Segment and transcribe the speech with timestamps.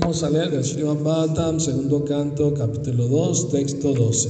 [0.00, 4.28] Vamos a leer el Srimad segundo canto, capítulo 2, texto 12.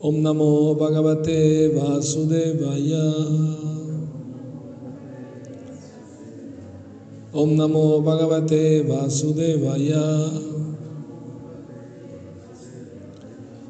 [0.00, 3.08] Om Namo Bhagavate Vasudevaya.
[7.32, 10.30] Om Namo Bhagavate Vasudevaya.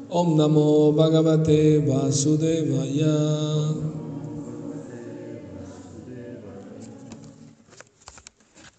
[0.09, 3.94] Om Namo Bhagavate Vasudevaya.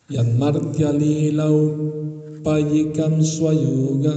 [0.06, 1.66] Yanmartya lilau
[2.46, 4.14] payikam swayuga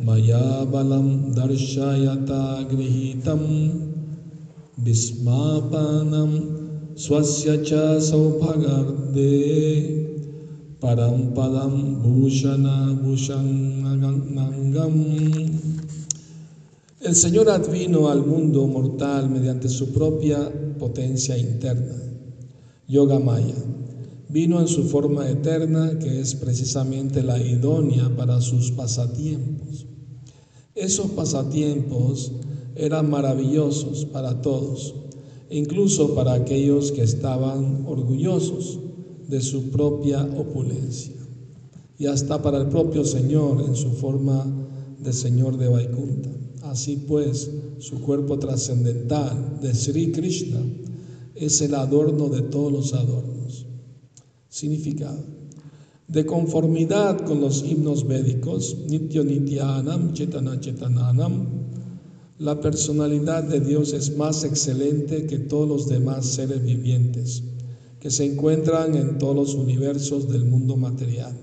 [0.00, 3.44] maya balam darshayata grihitam
[4.80, 6.32] bismapanam
[6.96, 9.36] swasya cha saubhagarde
[10.80, 14.96] param bhushana bhushanangam
[17.04, 20.40] El Señor advino al mundo mortal mediante su propia
[20.80, 22.00] potencia interna,
[22.88, 23.78] Yoga Maya
[24.28, 29.86] vino en su forma eterna, que es precisamente la idónea para sus pasatiempos.
[30.74, 32.32] Esos pasatiempos
[32.76, 34.94] eran maravillosos para todos,
[35.50, 38.78] incluso para aquellos que estaban orgullosos
[39.28, 41.14] de su propia opulencia,
[41.98, 44.46] y hasta para el propio Señor en su forma
[45.00, 46.30] de Señor de Vaikunta.
[46.62, 50.60] Así pues, su cuerpo trascendental de Sri Krishna
[51.34, 53.37] es el adorno de todos los adornos.
[54.48, 55.24] Significado.
[56.08, 61.46] De conformidad con los himnos védicos, Nityo Nityanam, Chetana Chetananam,
[62.38, 67.42] la personalidad de Dios es más excelente que todos los demás seres vivientes
[68.00, 71.36] que se encuentran en todos los universos del mundo material.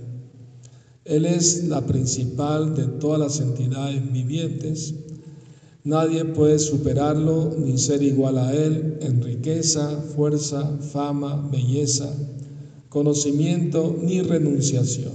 [1.03, 4.95] Él es la principal de todas las entidades vivientes.
[5.84, 12.12] Nadie puede superarlo ni ser igual a Él en riqueza, fuerza, fama, belleza,
[12.96, 15.12] conocimiento ni renunciación.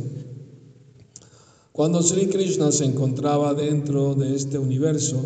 [1.72, 5.18] Cuando Sri Krishna se encontraba dentro de este universo,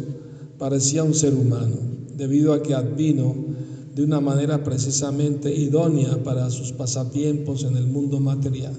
[0.56, 1.74] parecía un ser humano,
[2.16, 3.34] debido a que advino
[3.92, 8.76] de una manera precisamente idónea para sus pasatiempos en el mundo material.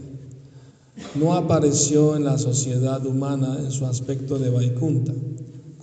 [1.16, 5.14] No apareció en la sociedad humana en su aspecto de Vaikunta,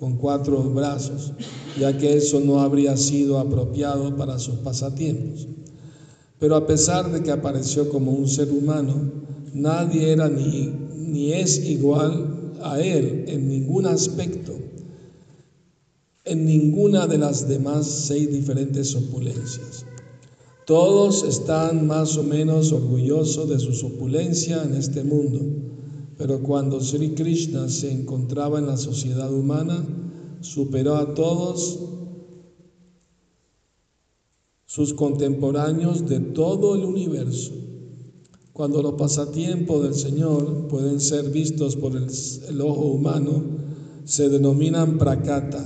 [0.01, 1.35] con cuatro brazos,
[1.79, 5.47] ya que eso no habría sido apropiado para sus pasatiempos.
[6.43, 9.13] Pero a pesar de que apareció como un ser humano,
[9.55, 14.53] nadie era ni, ni es igual a él en ningún aspecto,
[16.25, 19.87] en ninguna de las demás seis diferentes opulencias.
[20.67, 25.39] Todos están más o menos orgullosos de su opulencia en este mundo,
[26.19, 29.87] pero cuando Sri Krishna se encontraba en la sociedad humana,
[30.41, 31.92] superó a todos
[34.73, 37.53] sus contemporáneos de todo el universo.
[38.55, 43.43] Cuando los pasatiempos del Señor pueden ser vistos por el, ojo humano,
[44.07, 45.63] se denominan prakata.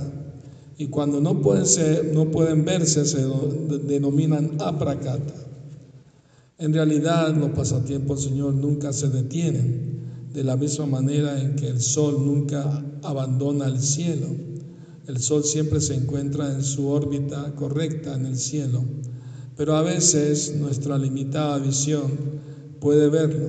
[0.77, 3.25] Y cuando no pueden, ser, no pueden verse, se
[3.85, 5.35] denominan aprakata.
[6.57, 10.01] En realidad, los pasatiempos del Señor nunca se detienen,
[10.33, 14.27] de la misma manera en que el sol nunca abandona el cielo.
[15.07, 18.83] El Sol siempre se encuentra en su órbita correcta en el cielo,
[19.55, 22.11] pero a veces nuestra limitada visión
[22.81, 23.47] puede verlo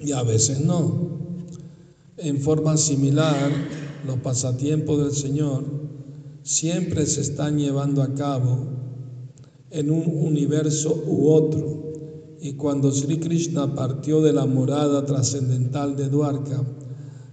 [0.00, 1.18] y a veces no.
[2.16, 3.50] En forma similar,
[4.06, 5.64] los pasatiempos del Señor
[6.42, 8.66] siempre se están llevando a cabo
[9.70, 11.92] en un universo u otro.
[12.40, 16.64] Y cuando Sri Krishna partió de la morada trascendental de Dwarka,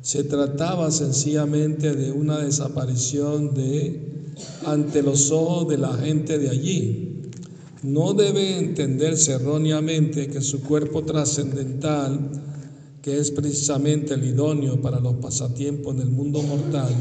[0.03, 4.33] se trataba sencillamente de una desaparición de
[4.65, 7.21] ante los ojos de la gente de allí.
[7.83, 12.19] No debe entenderse erróneamente que su cuerpo trascendental,
[13.01, 16.93] que es precisamente el idóneo para los pasatiempos en el mundo mortal,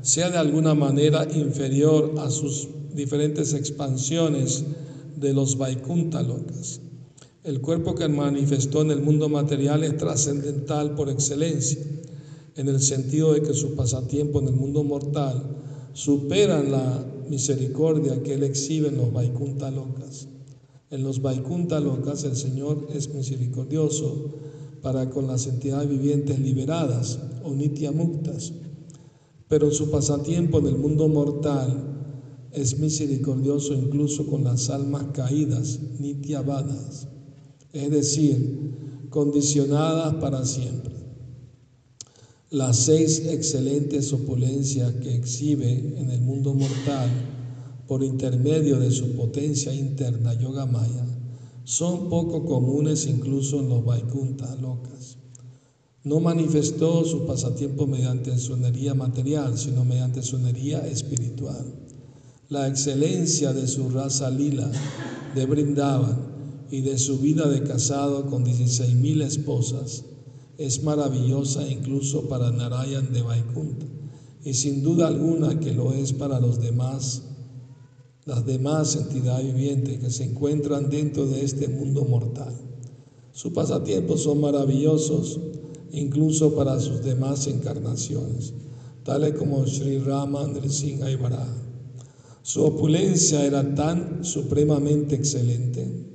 [0.00, 4.64] sea de alguna manera inferior a sus diferentes expansiones
[5.14, 6.80] de los Vaikunta locas.
[7.44, 11.78] El cuerpo que manifestó en el mundo material es trascendental por excelencia
[12.56, 15.42] en el sentido de que sus pasatiempos en el mundo mortal
[15.92, 20.28] superan la misericordia que Él exhibe en los Vaikunta locas.
[20.90, 24.30] En los Vaikunta locas el Señor es misericordioso
[24.82, 28.52] para con las entidades vivientes liberadas o nitya muktas,
[29.48, 31.96] pero su pasatiempo en el mundo mortal
[32.52, 35.78] es misericordioso incluso con las almas caídas,
[36.46, 37.08] vadas,
[37.72, 40.95] es decir, condicionadas para siempre.
[42.50, 47.10] Las seis excelentes opulencias que exhibe en el mundo mortal
[47.88, 51.04] por intermedio de su potencia interna Yoga Maya
[51.64, 55.18] son poco comunes incluso en los Vaikunta locas.
[56.04, 61.64] no manifestó su pasatiempo mediante su energía material, sino mediante su energía espiritual.
[62.48, 64.70] La excelencia de su raza lila
[65.34, 66.16] de Brindavan
[66.70, 70.04] y de su vida de casado con 16.000 esposas
[70.58, 73.86] es maravillosa incluso para Narayan de Vaikunta
[74.44, 77.22] y sin duda alguna que lo es para los demás,
[78.24, 82.54] las demás entidades vivientes que se encuentran dentro de este mundo mortal.
[83.32, 85.40] Sus pasatiempos son maravillosos
[85.92, 88.54] incluso para sus demás encarnaciones,
[89.02, 91.62] tales como Sri Rama Nrsimha y Varaha.
[92.42, 96.05] Su opulencia era tan supremamente excelente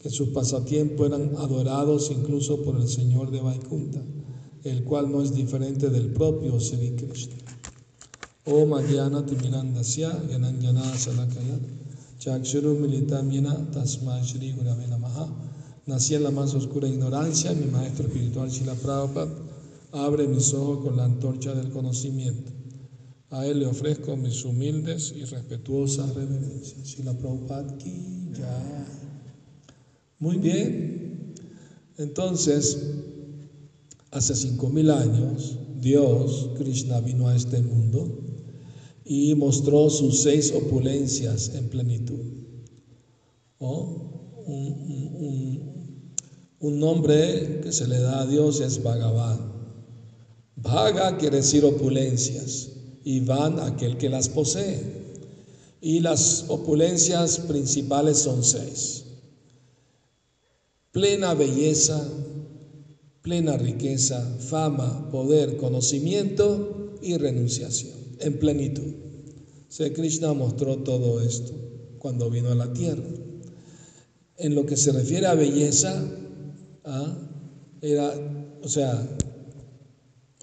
[0.00, 4.02] que sus pasatiempos eran adorados incluso por el Señor de Vaikunta,
[4.64, 7.34] el cual no es diferente del propio Sri Krishna.
[8.46, 11.58] Om Adhyana Timirandasya Yananjana Salakaya
[12.18, 15.28] Chakshuru Militam Yena Tasma Shri Gurave Namaha
[15.86, 19.30] Nací en la más oscura ignorancia, mi maestro espiritual Shila Prabhupada
[19.92, 22.52] abre mis ojos con la antorcha del conocimiento.
[23.30, 26.84] A él le ofrezco mis humildes y respetuosas reverencias.
[26.84, 28.99] Shila Prabhupada ki ya.
[30.20, 31.34] Muy bien.
[31.96, 32.78] Entonces,
[34.10, 38.18] hace cinco mil años, Dios, Krishna, vino a este mundo
[39.04, 42.20] y mostró sus seis opulencias en plenitud.
[46.60, 49.38] un, nombre que se le da a Dios es Bhagavan.
[50.56, 52.70] Bhaga quiere decir opulencias
[53.04, 55.00] y Van aquel que las posee.
[55.80, 59.04] Y las opulencias principales son seis.
[60.92, 62.02] Plena belleza,
[63.22, 68.94] plena riqueza, fama, poder, conocimiento y renunciación en plenitud.
[69.68, 71.52] Se Krishna mostró todo esto
[71.98, 73.04] cuando vino a la tierra.
[74.36, 76.02] En lo que se refiere a belleza,
[76.84, 77.16] ¿ah?
[77.80, 78.12] era,
[78.62, 79.06] o sea,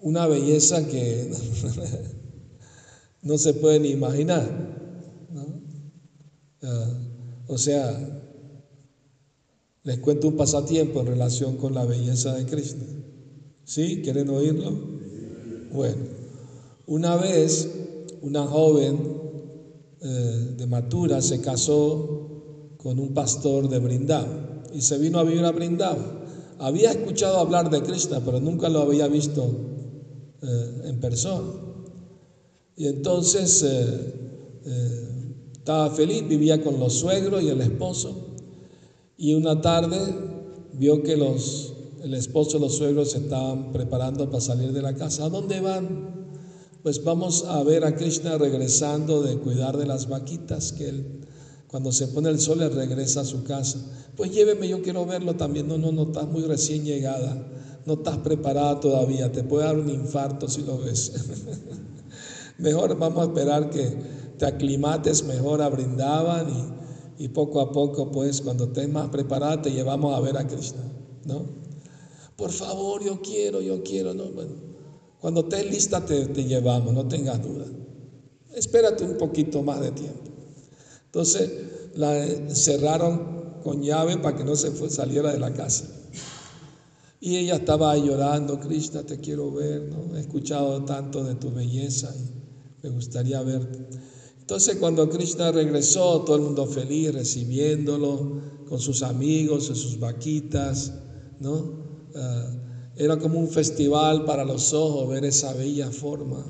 [0.02, 1.30] una belleza que
[3.22, 4.68] no se puede ni imaginar.
[6.62, 7.00] Ah,
[7.46, 8.27] o sea,
[9.88, 12.84] les cuento un pasatiempo en relación con la belleza de Krishna.
[13.64, 14.02] ¿Sí?
[14.02, 14.70] ¿Quieren oírlo?
[15.72, 16.18] Bueno.
[16.86, 17.70] Una vez
[18.20, 18.98] una joven
[20.02, 25.44] eh, de Matura se casó con un pastor de Brindavan y se vino a vivir
[25.46, 26.18] a Brindavan.
[26.58, 29.42] Había escuchado hablar de Krishna, pero nunca lo había visto
[30.42, 31.48] eh, en persona.
[32.76, 35.08] Y entonces eh,
[35.52, 38.27] estaba feliz, vivía con los suegros y el esposo.
[39.18, 39.98] Y una tarde
[40.72, 44.94] vio que los, el esposo y los suegros se estaban preparando para salir de la
[44.94, 45.26] casa.
[45.26, 46.18] ¿A dónde van?
[46.82, 51.20] pues vamos a ver a Krishna regresando de cuidar de las vaquitas, que él
[51.66, 53.78] cuando se pone el sol le regresa a su casa.
[54.16, 55.68] Pues lléveme, yo quiero verlo también.
[55.68, 57.46] No, no, no estás muy recién llegada,
[57.84, 61.12] no estás preparada todavía, te puede dar un infarto si lo ves.
[62.58, 63.84] mejor vamos a esperar que
[64.38, 66.87] te aclimates mejor a Brindaban y,
[67.18, 70.82] y poco a poco, pues cuando estés más preparada, te llevamos a ver a Krishna,
[71.24, 71.42] ¿no?
[72.36, 74.26] Por favor, yo quiero, yo quiero, ¿no?
[74.30, 74.52] Bueno,
[75.20, 77.66] cuando estés lista te, llevamos, no tengas duda.
[78.54, 80.30] Espérate un poquito más de tiempo.
[81.06, 81.50] Entonces
[81.96, 82.24] la
[82.54, 85.86] cerraron con llave para que no se saliera de la casa.
[87.20, 90.16] Y ella estaba llorando, Krishna, te quiero ver, ¿no?
[90.16, 93.88] He escuchado tanto de tu belleza y me gustaría verte.
[94.48, 100.90] Entonces cuando Krishna regresó, todo el mundo feliz recibiéndolo con sus amigos, en sus vaquitas,
[101.38, 101.84] ¿no?
[102.16, 102.50] Ah,
[102.96, 106.42] era como un festival para los ojos ver esa bella forma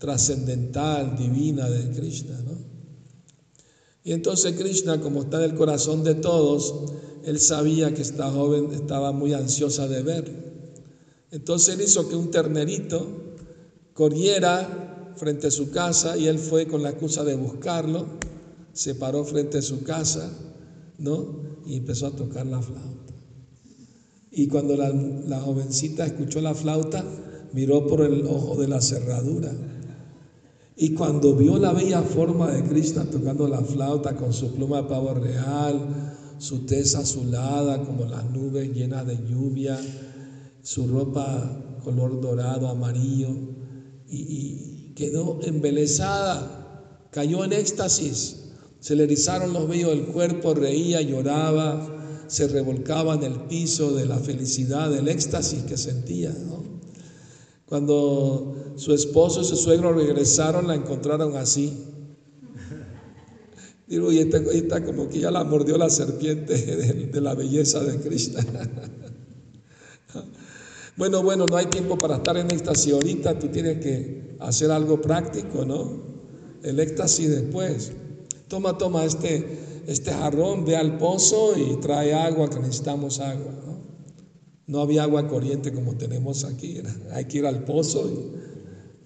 [0.00, 2.42] trascendental, divina de Krishna.
[2.42, 2.58] ¿no?
[4.02, 6.74] Y entonces Krishna, como está en el corazón de todos,
[7.24, 10.40] él sabía que esta joven estaba muy ansiosa de verlo.
[11.30, 13.06] Entonces él hizo que un ternerito
[13.94, 14.81] corriera
[15.16, 18.06] frente a su casa y él fue con la excusa de buscarlo,
[18.72, 20.30] se paró frente a su casa,
[20.98, 21.42] ¿no?
[21.66, 23.12] Y empezó a tocar la flauta.
[24.30, 27.04] Y cuando la, jovencita escuchó la flauta,
[27.52, 29.52] miró por el ojo de la cerradura.
[30.74, 34.88] Y cuando vio la bella forma de Krishna tocando la flauta con su pluma de
[34.88, 39.78] pavo real, su tez azulada como las nubes llenas de lluvia,
[40.62, 43.28] su ropa color dorado, amarillo,
[44.08, 44.71] y, y
[45.02, 48.36] quedó embelesada, cayó en éxtasis,
[48.78, 54.06] se le erizaron los vellos del cuerpo, reía, lloraba, se revolcaba en el piso de
[54.06, 56.32] la felicidad, del éxtasis que sentía.
[57.66, 61.72] Cuando su esposo y su suegro regresaron, la encontraron así.
[63.88, 66.54] Digo, y está, como que ya la mordió la serpiente
[67.12, 68.40] de, la belleza de Krishna.
[70.94, 75.00] Bueno, bueno, no hay tiempo para estar en éxtasis ahorita, tú tienes que hacer algo
[75.00, 76.02] práctico, ¿no?
[76.62, 77.92] El éxtasis después.
[78.48, 83.72] Toma, toma este, este jarrón, ve al pozo y trae agua, que necesitamos agua, ¿no?
[84.66, 86.80] No había agua corriente como tenemos aquí,
[87.12, 88.08] hay que ir al pozo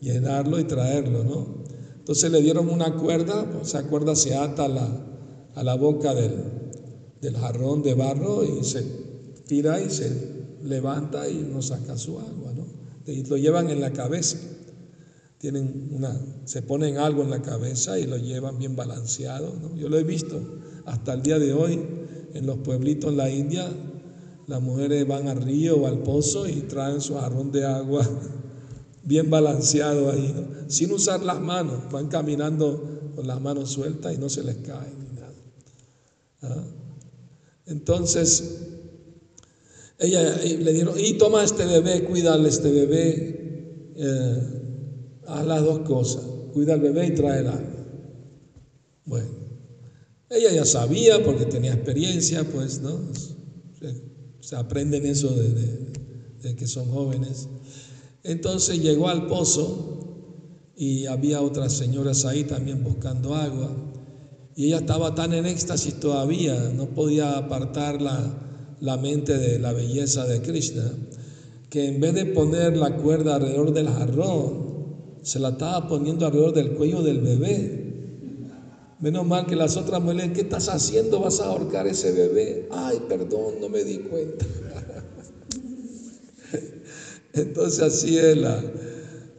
[0.00, 1.64] y llenarlo y traerlo, ¿no?
[1.98, 4.88] Entonces le dieron una cuerda, esa cuerda se ata a la,
[5.54, 6.34] a la boca del,
[7.20, 8.82] del jarrón de barro y se
[9.46, 12.66] tira y se levanta y no saca su agua, ¿no?
[13.06, 14.38] Y lo llevan en la cabeza.
[15.38, 19.76] Tienen una, se ponen algo en la cabeza y lo llevan bien balanceado, ¿no?
[19.76, 20.40] Yo lo he visto
[20.86, 21.84] hasta el día de hoy
[22.32, 23.68] en los pueblitos en la India.
[24.46, 28.08] Las mujeres van al río o al pozo y traen su jarrón de agua
[29.04, 30.34] bien balanceado ahí,
[30.68, 34.92] sin usar las manos, van caminando con las manos sueltas y no se les cae
[34.98, 35.34] ni nada.
[36.42, 36.64] ¿Ah?
[37.66, 38.66] Entonces,
[39.98, 44.65] ella le dieron, y toma este bebé, cuídale este bebé, eh,
[45.26, 47.76] haz las dos cosas, cuida al bebé y trae el agua.
[49.04, 49.28] Bueno,
[50.28, 52.98] ella ya sabía porque tenía experiencia, pues, ¿no?
[54.40, 57.48] Se, aprenden eso de, que son jóvenes.
[58.22, 63.70] Entonces llegó al pozo y había otras señoras ahí también buscando agua.
[64.56, 70.26] Y ella estaba tan en éxtasis todavía, no podía apartarla la mente de la belleza
[70.26, 70.90] de Krishna,
[71.70, 74.65] que en vez de poner la cuerda alrededor del jarrón,
[75.26, 77.82] se la estaba poniendo alrededor del cuello del bebé.
[79.00, 81.18] Menos mal que las otras mujeres, ¿qué estás haciendo?
[81.18, 82.68] ¿Vas a ahorcar ese bebé?
[82.70, 84.46] Ay, perdón, no me di cuenta.
[87.32, 88.62] Entonces así es la,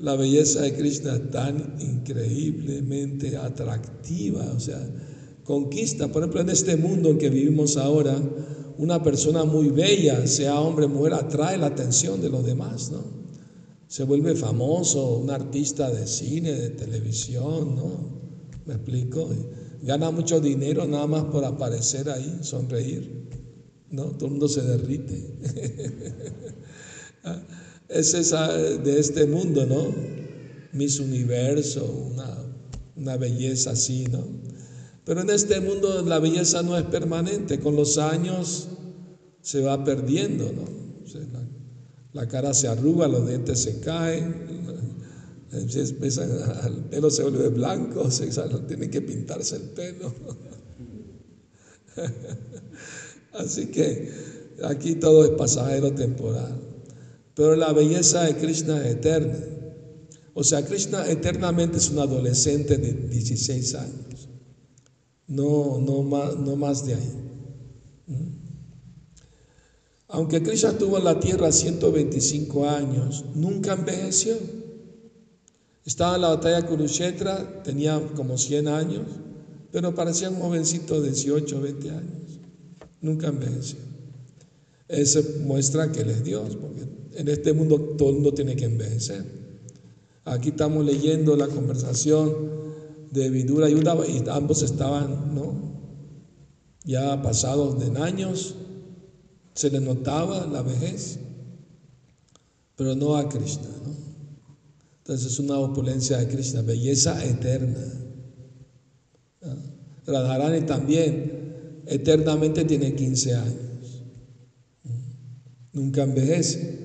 [0.01, 4.85] la belleza de Krishna, tan increíblemente atractiva, o sea,
[5.45, 8.21] conquista, por ejemplo, en este mundo en que vivimos ahora,
[8.77, 13.26] una persona muy bella, sea hombre o mujer, atrae la atención de los demás, ¿no?
[13.87, 18.19] Se vuelve famoso, un artista de cine, de televisión, ¿no?
[18.65, 19.29] ¿Me explico?
[19.81, 23.29] Gana mucho dinero nada más por aparecer ahí, sonreír,
[23.89, 24.05] ¿no?
[24.05, 25.37] Todo el mundo se derrite.
[27.89, 29.85] es esa de este mundo, ¿no?
[30.73, 32.37] Miss Universo, una,
[32.97, 34.25] una belleza así, ¿no?
[35.05, 38.67] Pero en este mundo la belleza no es permanente, con los años
[39.41, 40.77] se va perdiendo, ¿no?
[42.17, 44.35] La, cara se arruga, los dientes se caen,
[45.51, 48.27] el pelo se vuelve blanco, se,
[48.67, 50.13] tiene que pintarse el pelo.
[53.33, 54.09] Así que
[54.63, 56.59] aquí todo es pasajero temporal.
[57.35, 59.37] Pero la belleza de Krishna es eterna.
[60.33, 64.29] O sea, Krishna eternamente es un adolescente de 16 años.
[65.27, 67.13] No, no, más, no más de ahí.
[68.07, 68.46] ¿Mm?
[70.09, 74.37] Aunque Krishna estuvo en la tierra 125 años, nunca envejeció.
[75.85, 79.03] Estaba en la batalla de Kurukshetra, tenía como 100 años,
[79.71, 82.39] pero parecía un jovencito de 18 o 20 años.
[83.01, 83.79] Nunca envejeció.
[84.87, 88.65] Eso muestra que Él es Dios, porque en este mundo todo el mundo tiene que
[88.65, 89.25] envejecer.
[90.23, 92.33] Aquí estamos leyendo la conversación
[93.11, 95.55] de Vidura y y ambos estaban, ¿no?
[96.85, 98.55] Ya pasados de años,
[99.57, 101.17] se le notaba la vejez,
[102.75, 103.91] pero no a Krishna, ¿no?
[104.99, 107.79] Entonces es una opulencia de Krishna, belleza eterna.
[110.05, 114.03] Radharani también eternamente tiene 15 años.
[115.73, 116.77] Nunca envejece.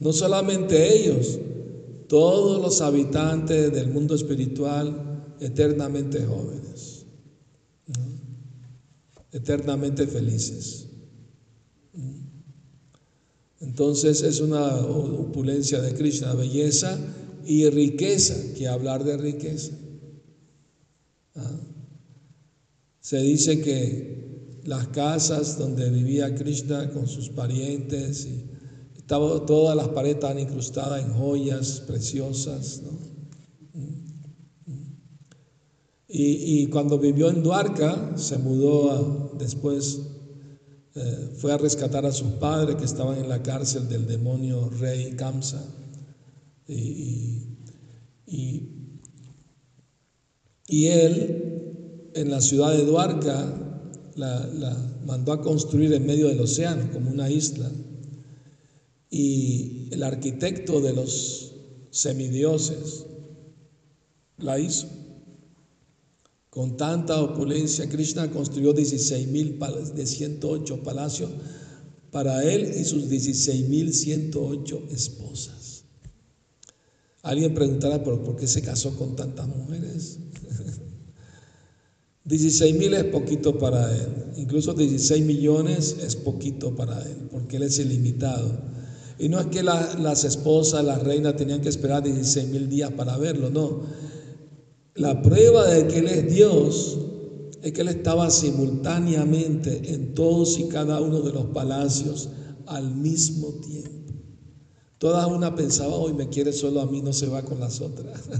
[0.00, 1.38] no solamente ellos,
[2.08, 6.91] todos los habitantes del mundo espiritual eternamente jóvenes,
[9.32, 10.86] eternamente felices.
[13.60, 16.98] Entonces es una opulencia de Krishna, belleza
[17.46, 19.72] y riqueza, que hablar de riqueza.
[21.34, 21.60] ¿Ah?
[23.00, 28.44] Se dice que las casas donde vivía Krishna con sus parientes y
[29.06, 32.82] todas las paredes estaban incrustadas en joyas preciosas.
[36.14, 40.00] Y, cuando vivió en Duarca, se mudó después,
[40.94, 45.12] eh, fue a rescatar a sus padres que estaban en la cárcel del demonio rey
[45.16, 45.64] Kamsa.
[46.66, 47.48] Y,
[50.68, 53.80] él, en la ciudad de Duarca,
[54.16, 54.76] la
[55.06, 57.70] mandó a construir en medio del océano, como una isla
[59.12, 61.54] y el arquitecto de los
[61.90, 63.04] semidioses
[64.38, 64.88] la hizo.
[66.52, 69.58] Con tanta opulencia, Krishna construyó 16 mil
[69.94, 71.30] de 108 palacios
[72.10, 75.84] para él y sus 16.108 esposas.
[77.22, 80.18] Alguien preguntará, por qué se casó con tantas mujeres?
[82.26, 87.62] 16 mil es poquito para él, incluso 16 millones es poquito para él, porque él
[87.62, 88.60] es ilimitado.
[89.18, 93.16] Y no es que las esposas, las reinas tenían que esperar 16 mil días para
[93.16, 94.12] verlo, no.
[94.94, 96.98] La prueba de que él es Dios
[97.62, 102.28] es que él estaba simultáneamente en todos y cada uno de los palacios
[102.66, 104.12] al mismo tiempo.
[104.98, 108.20] Toda una pensaba, hoy me quiere solo a mí, no se va con las otras.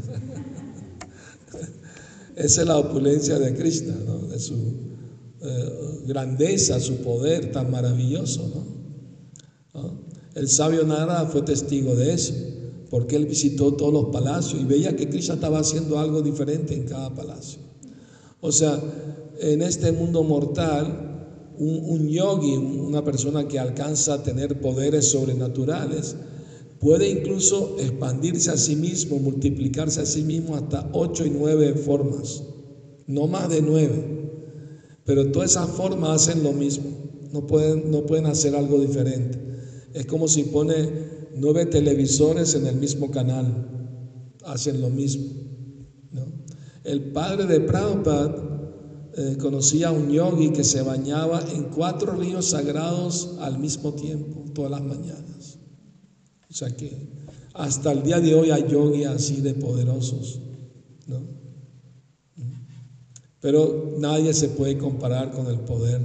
[2.36, 3.94] Esa es la opulencia de Krishna,
[4.30, 4.54] de su
[5.40, 8.66] eh, grandeza, su poder tan maravilloso.
[10.34, 12.32] El sabio Nara fue testigo de eso,
[12.92, 16.84] porque él visitó todos los palacios y veía que Krishna estaba haciendo algo diferente en
[16.84, 17.58] cada palacio.
[18.42, 18.78] O sea,
[19.40, 26.16] en este mundo mortal, un, yogi, una persona que alcanza a tener poderes sobrenaturales,
[26.80, 32.42] Puede incluso expandirse a sí mismo, multiplicarse a sí mismo hasta ocho y nueve formas,
[33.06, 34.04] no más de nueve.
[35.04, 36.90] Pero todas esas formas hacen lo mismo,
[37.32, 39.38] no pueden, no pueden hacer algo diferente.
[39.94, 45.42] Es como si pone nueve televisores en el mismo canal, hacen lo mismo.
[46.84, 48.52] El padre de Prabhupada
[49.14, 54.44] eh, conocía a un yogi que se bañaba en cuatro ríos sagrados al mismo tiempo,
[54.52, 55.58] todas las mañanas.
[56.50, 57.08] O sea que
[57.54, 60.40] hasta el día de hoy hay yogis así de poderosos,
[61.06, 61.20] ¿no?
[63.40, 66.00] Pero nadie se puede comparar con el poder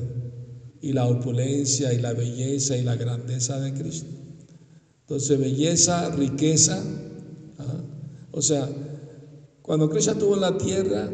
[0.82, 4.17] y la opulencia y la belleza y la grandeza de Cristo.
[5.08, 6.84] Entonces, belleza, riqueza.
[8.32, 8.68] O sea,
[9.62, 11.10] cuando Cristo estuvo en la tierra,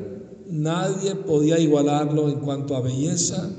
[0.48, 3.50] nadie podía igualarlo en cuanto a belleza,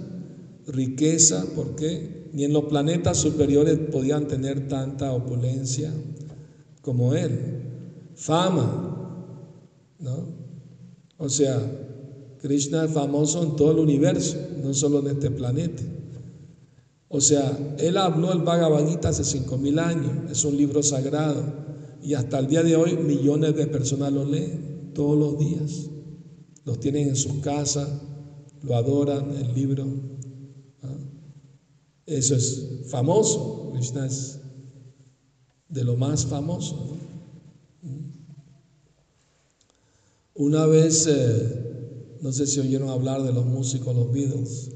[0.66, 1.46] riqueza.
[1.54, 2.14] ¿Por qué?
[2.34, 5.92] ni en los planetas superiores podían tener tanta opulencia
[6.82, 7.30] como él.
[8.16, 9.30] Fama,
[10.00, 10.34] ¿no?
[11.16, 11.60] O sea,
[12.42, 15.82] Krishna es famoso en todo el universo, no solo en este planeta.
[17.08, 21.64] O sea, él habló el Bhagavad Gita hace cinco mil años, es un libro sagrado
[22.02, 25.90] y hasta el día de hoy millones de personas lo leen todos los días.
[26.64, 27.88] Los tienen en sus casas,
[28.62, 29.86] lo adoran, el libro.
[32.06, 34.38] Eso es famoso, Krishna es
[35.68, 36.96] de lo más famoso.
[40.34, 44.70] Una vez, eh, no sé si oyeron hablar de los músicos, los Beatles,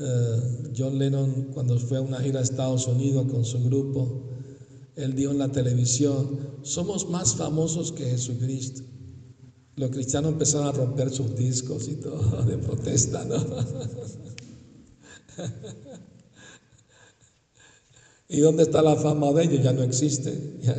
[0.00, 4.22] eh, John Lennon cuando fue a una gira a Estados Unidos con su grupo,
[4.96, 8.82] él dijo en la televisión, somos más famosos que Jesucristo.
[9.76, 13.36] Los cristianos empezaron a romper sus discos y todo de protesta, ¿no?
[18.28, 19.64] ¿Y dónde está la fama de ellos?
[19.64, 20.58] Ya no existe.
[20.62, 20.74] Ya,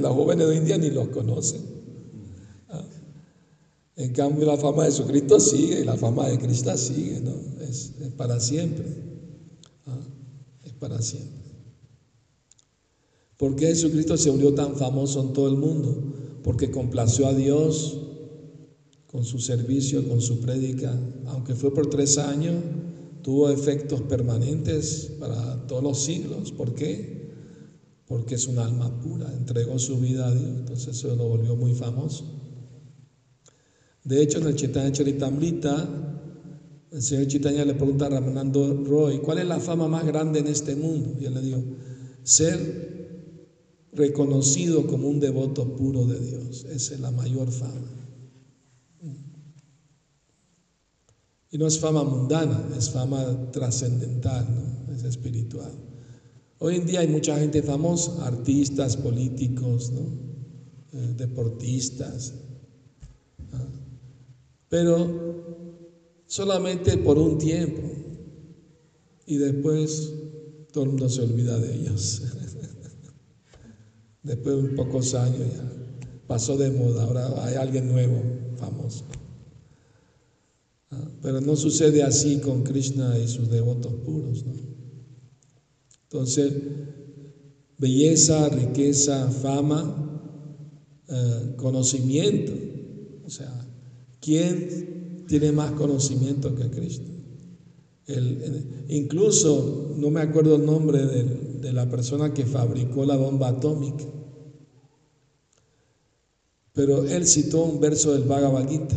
[0.00, 1.75] los jóvenes de hoy día ni los conocen.
[3.96, 7.32] En cambio, la fama de Jesucristo sigue y la fama de Cristo sigue, ¿no?
[7.62, 8.84] Es, para siempre.
[9.86, 9.98] Ah.
[10.64, 11.46] Es para siempre.
[13.38, 15.96] ¿Por qué Jesucristo se volvió tan famoso en todo el mundo?
[16.42, 17.98] Porque complació a Dios
[19.06, 20.94] con su servicio, con su prédica,
[21.26, 22.56] aunque fue por tres años,
[23.22, 26.52] tuvo efectos permanentes para todos los siglos.
[26.52, 27.30] ¿Por qué?
[28.06, 31.72] Porque es un alma pura, entregó su vida a Dios, entonces eso lo volvió muy
[31.72, 32.35] famoso.
[34.06, 35.88] De hecho, en el Chaitanya Charitamrita,
[36.92, 40.46] el señor Chaitanya le pregunta a Ramanando Roy, ¿cuál es la fama más grande en
[40.46, 41.16] este mundo?
[41.20, 41.60] Y él le dijo,
[42.22, 43.16] ser
[43.92, 47.96] reconocido como un devoto puro de Dios, esa es la mayor fama.
[51.50, 54.46] Y no es fama mundana, es fama trascendental,
[54.94, 55.72] es espiritual.
[56.58, 59.92] Hoy en día hay mucha gente famosa, artistas, políticos,
[60.92, 62.34] eh, deportistas,
[64.68, 67.82] pero solamente por un tiempo
[69.26, 70.12] y después
[70.72, 72.22] todo el mundo se olvida de ellos.
[74.22, 75.76] después de pocos años ya
[76.26, 78.22] pasó de moda, ahora hay alguien nuevo,
[78.56, 79.04] famoso.
[81.22, 84.44] Pero no sucede así con Krishna y sus devotos puros.
[86.04, 86.52] Entonces,
[87.78, 90.20] belleza, riqueza, fama,
[91.08, 92.52] eh, conocimiento.
[93.24, 93.55] O sea,
[94.26, 97.14] ¿quién tiene más conocimiento que Krishna?
[98.88, 101.24] incluso, no me acuerdo el nombre de,
[101.60, 104.04] de la persona que fabricó la bomba atómica,
[106.72, 108.96] pero él citó un verso del Bhagavad Gita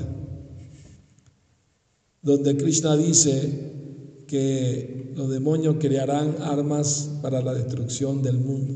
[2.22, 8.74] donde Krishna dice que los demonios crearán armas para la destrucción del mundo.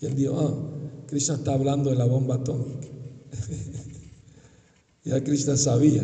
[0.00, 2.88] Y él dijo, ah, Krishna está hablando de la bomba atómica.
[5.04, 6.02] ya Krishna sabía.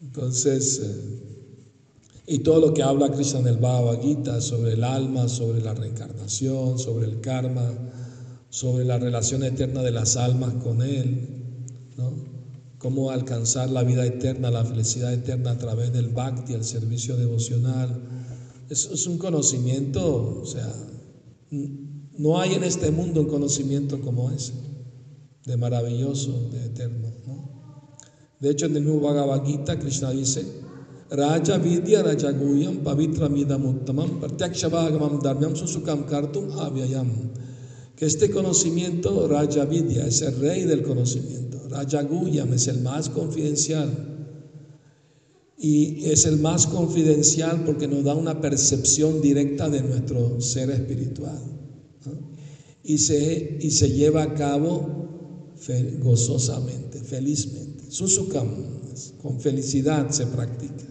[0.00, 1.24] Entonces, eh,
[2.26, 5.74] y todo lo que habla Krishna en el Bhagavad Gita sobre el alma, sobre la
[5.74, 7.72] reencarnación, sobre el karma,
[8.48, 11.26] sobre la relación eterna de las almas con Él,
[11.96, 12.12] ¿no?
[12.78, 18.00] cómo alcanzar la vida eterna, la felicidad eterna a través del bhakti, el servicio devocional.
[18.70, 20.72] Eso es un conocimiento, o sea,
[22.18, 24.52] no hay en este mundo un conocimiento como ese,
[25.44, 27.12] de maravilloso, de eterno.
[28.40, 30.44] De hecho, en el mismo Bhagavad Gita, Krishna dice,
[31.10, 37.08] Raja Vidya Raja Guyam Pavitra Midam Uttamam Pratyakshavāgamam Dharmyam Susukam Kartum Avyayam.
[37.94, 41.68] Que este conocimiento, Raja Vidya, es el rey del conocimiento.
[41.68, 43.90] Raja Guyam es el más confidencial.
[45.56, 51.38] Y es el más confidencial porque nos da una percepción directa de nuestro ser espiritual.
[52.82, 55.03] Y, se, y se lleva a cabo
[56.00, 57.90] gozosamente, felizmente.
[57.90, 58.48] Susukam,
[59.22, 60.84] con felicidad se practica.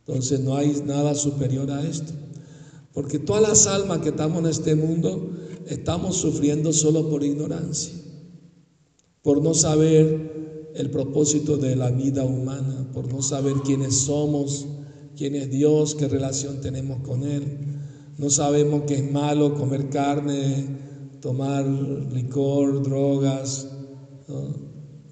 [0.00, 2.12] Entonces no hay nada superior a esto.
[2.92, 5.30] Porque todas las almas que estamos en este mundo
[5.66, 7.94] estamos sufriendo solo por ignorancia,
[9.22, 14.66] por no saber el propósito de la vida humana, por no saber quiénes somos,
[15.16, 17.44] quién es Dios, qué relación tenemos con Él.
[18.18, 20.66] No sabemos que es malo comer carne,
[21.20, 23.68] tomar licor, drogas,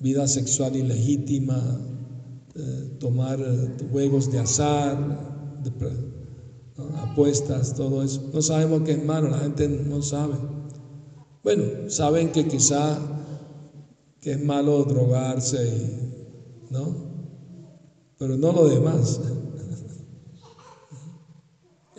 [0.01, 1.61] vida sexual ilegítima,
[2.55, 4.97] eh, tomar eh, juegos de azar,
[6.99, 8.31] apuestas, todo eso.
[8.33, 10.35] No sabemos qué es malo, la gente no sabe.
[11.43, 12.99] Bueno, saben que quizá
[14.21, 16.13] que es malo drogarse,
[16.71, 16.95] ¿no?
[18.19, 19.21] Pero no lo demás.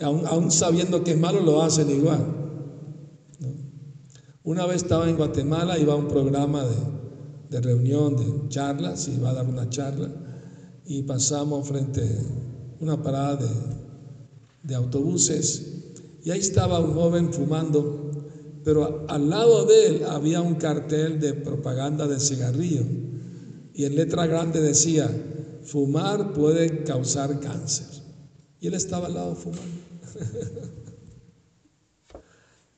[0.00, 2.39] aún, sabiendo que es malo, lo hacen igual.
[4.50, 6.74] Una vez estaba en Guatemala, iba a un programa de,
[7.50, 10.10] de reunión, de charlas, iba a dar una charla
[10.84, 13.38] y pasamos frente a una parada
[14.64, 15.84] de, autobuses
[16.24, 18.10] y ahí estaba un joven fumando,
[18.64, 22.82] pero al lado de él había un cartel de propaganda de cigarrillo
[23.72, 25.08] y en letra grande decía,
[25.62, 27.86] fumar puede causar cáncer.
[28.58, 29.62] Y él estaba al lado fumando.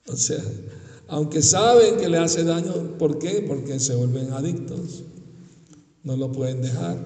[0.09, 0.43] o sea,
[1.13, 3.45] aunque saben que le hace daño, ¿por qué?
[3.47, 5.03] Porque se vuelven adictos.
[6.05, 6.97] No lo pueden dejar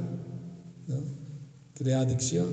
[1.74, 2.46] crea adicción.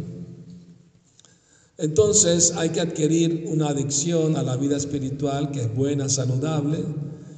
[1.78, 6.80] Entonces hay que adquirir una adicción a la vida espiritual que es buena, saludable,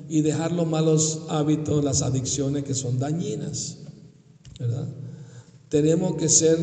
[0.07, 3.79] y dejar los malos hábitos, las adicciones que son dañinas.
[5.67, 6.57] Tenemos que ser,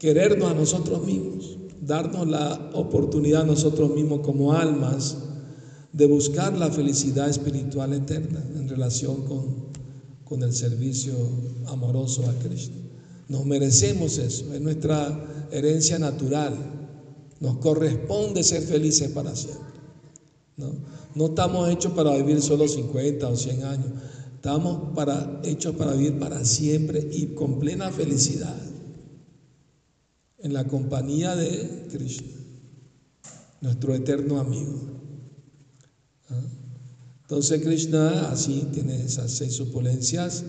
[0.00, 5.18] querernos a nosotros mismos, darnos la oportunidad a nosotros mismos como almas
[5.96, 9.68] de buscar la felicidad espiritual eterna en relación con,
[10.26, 11.14] con el servicio
[11.68, 12.76] amoroso a Cristo.
[13.28, 16.54] Nos merecemos eso, es nuestra herencia natural.
[17.40, 19.64] Nos corresponde ser felices para siempre.
[20.58, 20.72] ¿no?
[21.14, 23.88] no estamos hechos para vivir solo 50 o 100 años.
[24.34, 28.54] Estamos para, hechos para vivir para siempre y con plena felicidad.
[30.40, 32.36] En la compañía de Krishna,
[33.62, 34.95] nuestro eterno amigo.
[36.30, 36.42] ¿Ah?
[37.22, 40.44] Entonces Krishna así tiene esas seis supulencias,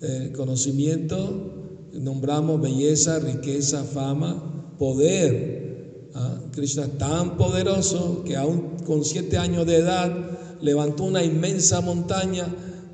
[0.00, 6.10] eh, conocimiento, nombramos belleza, riqueza, fama, poder.
[6.14, 6.40] ¿ah?
[6.50, 10.12] Krishna es tan poderoso que aún con siete años de edad
[10.60, 12.46] levantó una inmensa montaña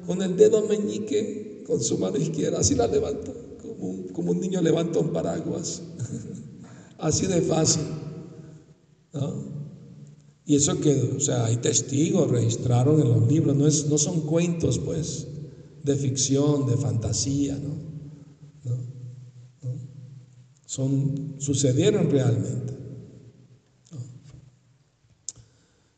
[0.06, 4.40] con el dedo meñique, con su mano izquierda, así la levantó, como un, como un
[4.40, 5.82] niño levanta un paraguas.
[6.98, 7.82] así de fácil.
[10.46, 14.20] Y eso que, o sea, hay testigos, registraron en los libros, no, es, no son
[14.20, 15.26] cuentos, pues,
[15.82, 17.86] de ficción, de fantasía, ¿no?
[20.66, 22.74] Son, sucedieron realmente.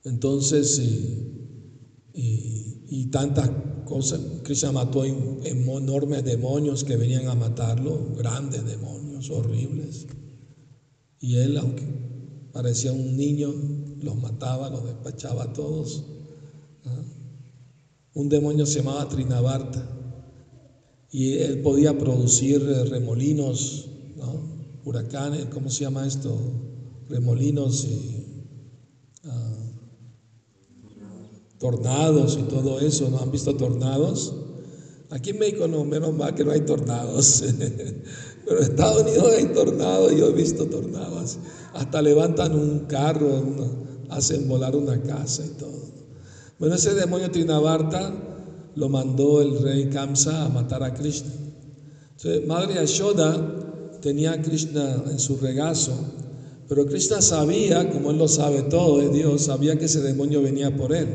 [0.04, 0.80] Entonces,
[2.14, 3.50] y, tantas
[3.84, 10.06] cosas, Cristo mató enormes demonios que venían a matarlo, grandes demonios, horribles.
[11.20, 11.82] Y él, aunque
[12.52, 13.52] parecía un niño,
[14.02, 16.04] los mataba, los despachaba a todos.
[18.14, 19.87] Un demonio se llamaba Trinabarta
[21.11, 23.88] y él podía producir remolinos,
[24.84, 26.37] huracanes, ¿cómo se llama esto?
[27.08, 28.24] Remolinos y
[29.24, 29.56] ah,
[31.58, 34.34] tornados y todo eso, ¿no han visto tornados?
[35.11, 37.44] Aquí en México no, menos mal que no hay tornados.
[38.44, 41.38] Pero en Estados Unidos hay tornados, yo he visto tornados.
[41.72, 43.42] Hasta levantan un carro,
[44.11, 45.81] hacen volar una casa y todo.
[46.59, 48.12] Bueno, ese demonio Trinabarta
[48.75, 51.31] lo mandó el rey Kamsa a matar a Krishna.
[52.16, 55.92] Entonces, Madre Ashoda tenía a Krishna en su regazo,
[56.68, 60.77] pero Krishna sabía, como él lo sabe todo, es Dios, sabía que ese demonio venía
[60.77, 61.07] por él.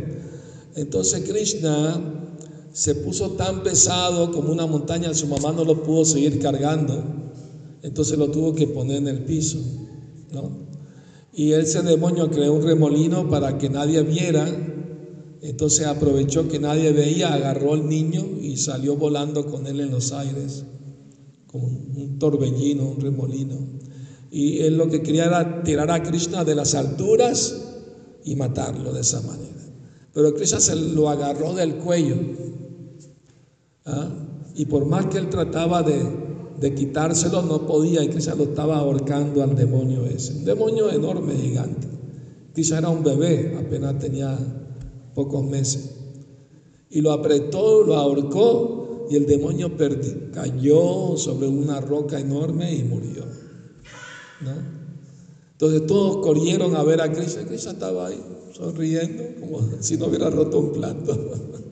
[0.75, 2.01] Entonces Krishna
[2.71, 7.03] se puso tan pesado como una montaña, su mamá no lo pudo seguir cargando,
[7.83, 9.59] entonces lo tuvo que poner en el piso.
[10.31, 10.62] ¿no?
[11.33, 14.45] Y ese demonio creó un remolino para que nadie viera
[15.43, 20.13] entonces aprovechó que nadie veía, agarró al niño y salió volando con él en los
[20.13, 20.63] aires,
[21.47, 23.57] como un torbellino, un remolino.
[24.31, 27.61] Y él lo que quería era tirar a Krishna de las alturas
[28.23, 29.65] y matarlo de esa manera.
[30.13, 32.15] Pero Krishna se lo agarró del cuello.
[33.83, 34.11] ¿ah?
[34.55, 35.99] Y por más que él trataba de,
[36.59, 38.03] de quitárselo, no podía.
[38.03, 40.33] Y Krishna lo estaba ahorcando al demonio ese.
[40.33, 41.87] Un demonio enorme, gigante.
[42.53, 44.37] Krishna era un bebé, apenas tenía
[45.13, 45.91] pocos meses.
[46.89, 49.71] Y lo apretó, lo ahorcó y el demonio
[50.33, 53.23] cayó sobre una roca enorme y murió.
[55.53, 57.45] Entonces todos corrieron a ver a Krishna.
[57.45, 58.21] Krishna estaba ahí
[58.53, 61.15] sonriendo como si no hubiera roto un plato.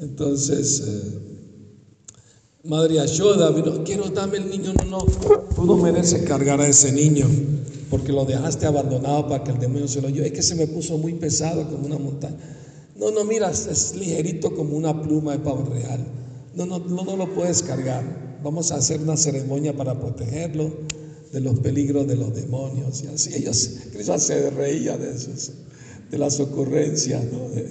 [0.00, 1.30] Entonces, eh,
[2.64, 4.98] Madre Ashoda vino, quiero darme el niño, no, no,
[5.54, 7.26] tú no mereces cargar a ese niño
[7.90, 10.28] porque lo dejaste abandonado para que el demonio se lo lleve.
[10.28, 12.36] Es que se me puso muy pesado como una montaña.
[12.96, 16.00] No, no, mira, es ligerito como una pluma de pavo real.
[16.54, 18.38] No, no, no, no lo puedes cargar.
[18.44, 20.70] Vamos a hacer una ceremonia para protegerlo
[21.32, 23.02] de los peligros de los demonios.
[23.02, 25.52] Y así ellos, Cristo se reía de eso,
[26.10, 27.48] de las ocurrencias, ¿no?
[27.50, 27.68] de,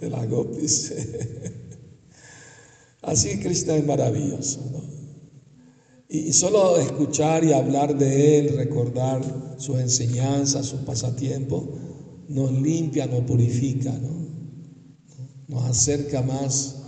[0.00, 0.92] de las gopis.
[3.08, 4.60] Así Cristo es maravilloso.
[6.10, 9.22] Y solo escuchar y hablar de Él, recordar
[9.58, 11.64] sus enseñanzas, sus pasatiempos,
[12.28, 14.28] nos limpia, nos purifica, ¿no?
[15.48, 16.82] nos acerca más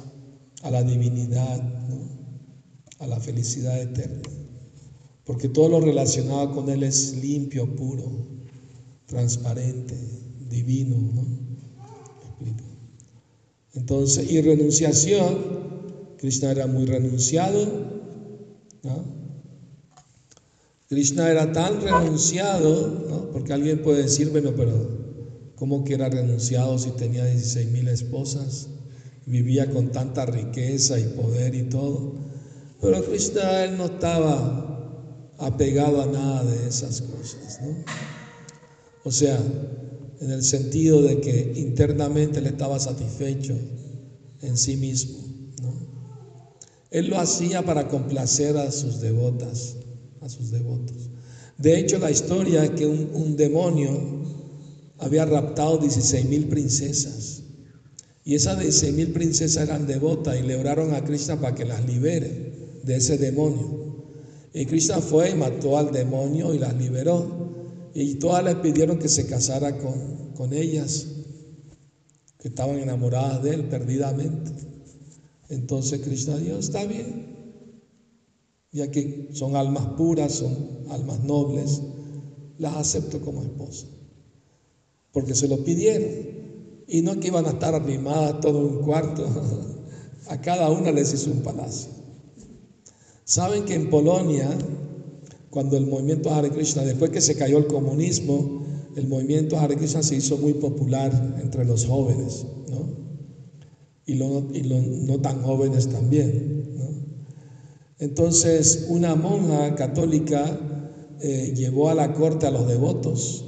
[0.63, 1.61] a la divinidad,
[2.99, 4.29] a la felicidad eterna.
[5.25, 8.11] Porque todo lo relacionado con Él es limpio, puro,
[9.07, 9.97] transparente,
[10.49, 10.97] divino.
[10.97, 11.41] ¿no?
[13.75, 15.80] Entonces, y renunciación,
[16.21, 17.67] Krishna era muy renunciado,
[20.87, 26.91] Krishna era tan renunciado, porque alguien puede decir, bueno, pero ¿cómo que era renunciado si
[26.91, 28.69] tenía 16 mil esposas?
[29.25, 32.13] Vivía con tanta riqueza y poder y todo.
[32.83, 37.83] Pero Krishna él no estaba apegado a nada de esas cosas, ¿no?
[39.05, 39.41] O sea,
[40.21, 43.55] en el sentido de que internamente él estaba satisfecho
[44.43, 45.30] en sí mismo.
[46.91, 49.77] Él lo hacía para complacer a sus devotas,
[50.21, 51.11] a sus devotos.
[51.57, 53.91] De hecho, la historia es que un, demonio
[54.99, 57.43] había raptado 16 mil princesas.
[58.25, 61.85] Y esas 16 mil princesas eran devotas y le oraron a Krishna para que las
[61.87, 64.07] libere de ese demonio.
[64.53, 67.91] Y Krishna fue y mató al demonio y las liberó.
[67.95, 71.07] Y todas le pidieron que se casara con, con ellas,
[72.39, 74.70] que estaban enamoradas de él perdidamente.
[75.51, 77.27] Entonces Krishna dijo, está bien,
[78.71, 80.57] ya que son almas puras, son
[80.91, 81.83] almas nobles,
[82.57, 83.89] las acepto como esposa,
[85.13, 86.41] porque se lo pidieron.
[86.87, 89.27] Y no que iban a estar arrimadas todo un cuarto,
[90.29, 91.91] a cada una les hizo un palacio.
[93.25, 94.49] Saben que en Polonia,
[95.51, 100.03] cuando el movimiento Hare Krishna, después que se cayó el comunismo, el movimiento Hare Krishna
[100.05, 102.47] se hizo muy popular entre los jóvenes,
[104.07, 106.61] y los no tan jóvenes también.
[108.01, 110.59] Entonces, una monja católica
[111.21, 113.45] eh, llevó a la corte a los devotos.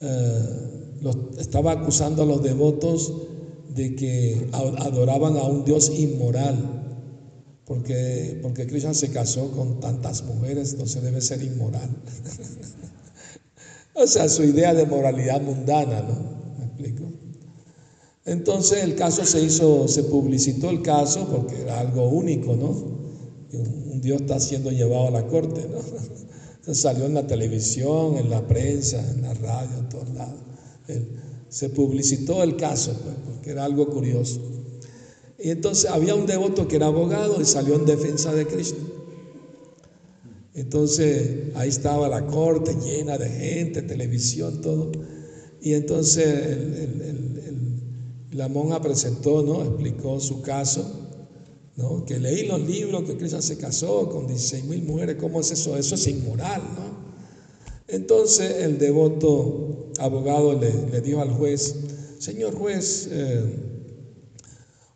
[0.00, 0.74] Eh,
[1.38, 3.12] estaba acusando a los devotos
[3.74, 6.82] de que adoraban a un Dios inmoral,
[7.64, 11.88] porque, porque Krishna se casó con tantas mujeres, entonces debe ser inmoral.
[13.94, 16.58] o sea, su idea de moralidad mundana, ¿no?
[16.58, 17.13] ¿Me explico?
[18.26, 22.70] Entonces el caso se hizo, se publicitó el caso porque era algo único, ¿no?
[22.70, 25.78] Un Dios está siendo llevado a la corte, ¿no?
[26.56, 30.40] Entonces salió en la televisión, en la prensa, en la radio, en todos lados.
[31.48, 34.40] Se publicitó el caso, pues, porque era algo curioso.
[35.38, 38.80] Y entonces había un devoto que era abogado y salió en defensa de Cristo.
[40.54, 44.92] Entonces ahí estaba la corte llena de gente, televisión, todo.
[45.60, 47.23] Y entonces el,
[48.34, 49.62] La monja presentó, ¿no?
[49.62, 50.84] Explicó su caso,
[51.76, 52.04] ¿no?
[52.04, 55.76] Que leí los libros, que Cristian se casó con 16 mil mujeres, ¿cómo es eso?
[55.76, 57.04] Eso es inmoral, ¿no?
[57.86, 61.76] Entonces el devoto abogado le, dijo al juez,
[62.18, 63.44] señor juez, eh,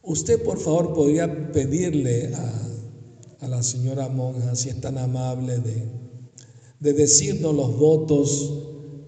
[0.03, 5.85] usted por favor podría pedirle a, la señora monja, si es tan amable, de,
[6.81, 8.53] de decirnos los votos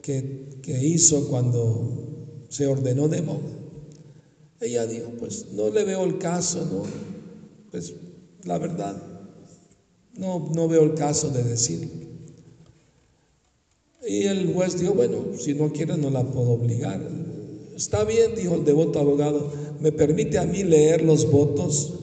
[0.03, 3.60] que, que hizo cuando se ordenó de monja.
[4.61, 6.83] Ella dijo, pues no le veo el caso, ¿no?
[7.71, 7.95] Pues
[8.45, 9.03] la verdad,
[10.17, 11.89] no, no veo el caso de decirle.
[14.07, 17.01] Y el juez dijo, bueno, si no quiere no la puedo obligar.
[17.77, 21.95] Está bien, dijo el devoto abogado, ¿me permite a mí leer los votos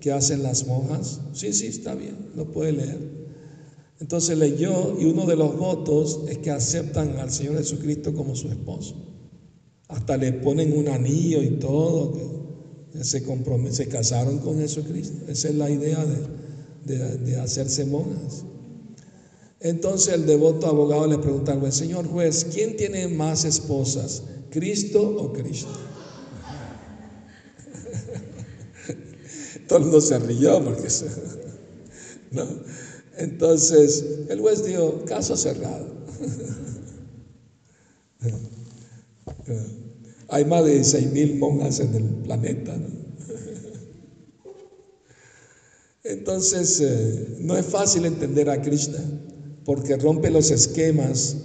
[0.00, 1.20] que hacen las monjas?
[1.32, 2.98] Sí, sí, está bien, lo puede leer.
[4.00, 8.48] Entonces leyó y uno de los votos es que aceptan al Señor Jesucristo como su
[8.48, 9.09] esposo.
[9.90, 13.22] Hasta le ponen un anillo y todo, que se,
[13.70, 15.16] se casaron con Jesucristo.
[15.28, 18.44] Esa es la idea de, de, hacerse monjas.
[19.60, 25.02] Entonces el devoto abogado le pregunta al juez, señor juez, ¿quién tiene más esposas, Cristo
[25.02, 25.68] o Cristo?
[29.68, 30.88] Todo el mundo se rió porque...
[32.30, 32.46] ¿no?
[33.18, 36.00] Entonces el juez dijo, caso cerrado.
[40.30, 42.76] Hay más de 16 mil monjas en el planeta.
[46.04, 48.98] Entonces, eh, no es fácil entender a Krishna
[49.64, 51.36] porque rompe los esquemas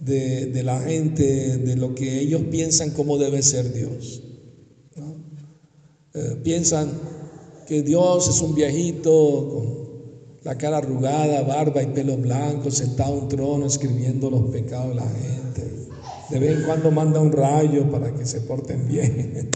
[0.00, 4.22] de, la gente, de lo que ellos piensan cómo debe ser Dios.
[6.14, 6.90] Eh, piensan
[7.66, 9.76] que Dios es un viejito con
[10.44, 14.94] la cara arrugada, barba y pelo blanco, sentado en un trono escribiendo los pecados de
[14.94, 15.45] la gente.
[16.30, 19.50] De vez en cuando manda un rayo para que se porten bien.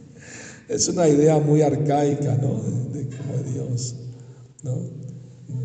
[0.68, 2.60] es una idea muy arcaica, ¿no?
[2.92, 3.94] De, de Dios,
[4.62, 4.78] ¿no?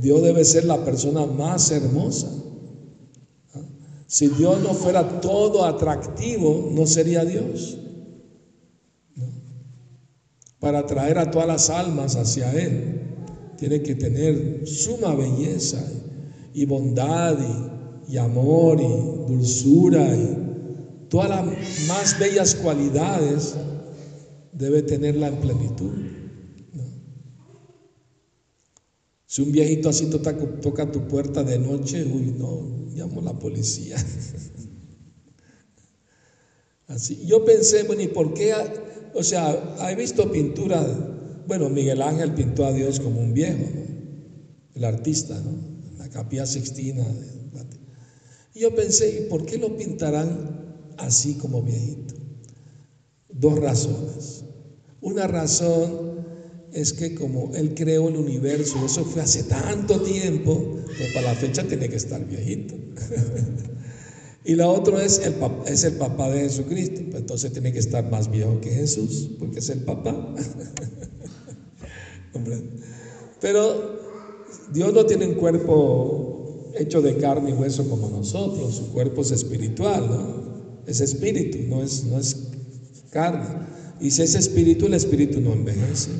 [0.01, 2.29] Dios debe ser la persona más hermosa.
[4.07, 7.77] Si Dios no fuera todo atractivo, no sería Dios.
[10.59, 13.01] Para atraer a todas las almas hacia Él,
[13.57, 15.83] tiene que tener suma belleza
[16.53, 17.74] y bondad y,
[18.07, 21.45] y amor y dulzura y todas las
[21.87, 23.55] más bellas cualidades
[24.51, 25.91] debe tenerla en plenitud.
[29.35, 33.97] Si un viejito así toca, tu puerta de noche, uy, no, llamo la policía.
[36.87, 37.25] Así.
[37.25, 38.53] Yo pensé, bueno, ¿y por qué?
[39.13, 40.81] O sea, he visto pintura,
[41.47, 43.65] bueno, Miguel Ángel pintó a Dios como un viejo,
[44.73, 45.51] el artista, ¿no?
[45.97, 47.03] La capilla sixtina.
[48.55, 52.15] Y yo pensé, ¿y por qué lo pintarán así como viejito?
[53.27, 54.45] Dos razones.
[55.01, 56.25] Una razón
[56.71, 61.35] es que como Él creó el universo, eso fue hace tanto tiempo, pues para la
[61.35, 62.75] fecha tiene que estar viejito.
[64.45, 65.35] y la otra es el,
[65.67, 69.59] es el papá de Jesucristo, pues entonces tiene que estar más viejo que Jesús, porque
[69.59, 70.33] es el papá.
[73.41, 73.99] Pero
[74.71, 76.24] Dios no tiene un cuerpo
[76.77, 80.45] hecho de carne y hueso como nosotros, su cuerpo es espiritual, ¿no?
[80.87, 82.37] es espíritu, no es, no es
[83.09, 83.65] carne.
[83.99, 86.11] Y si es espíritu, el espíritu no envejece.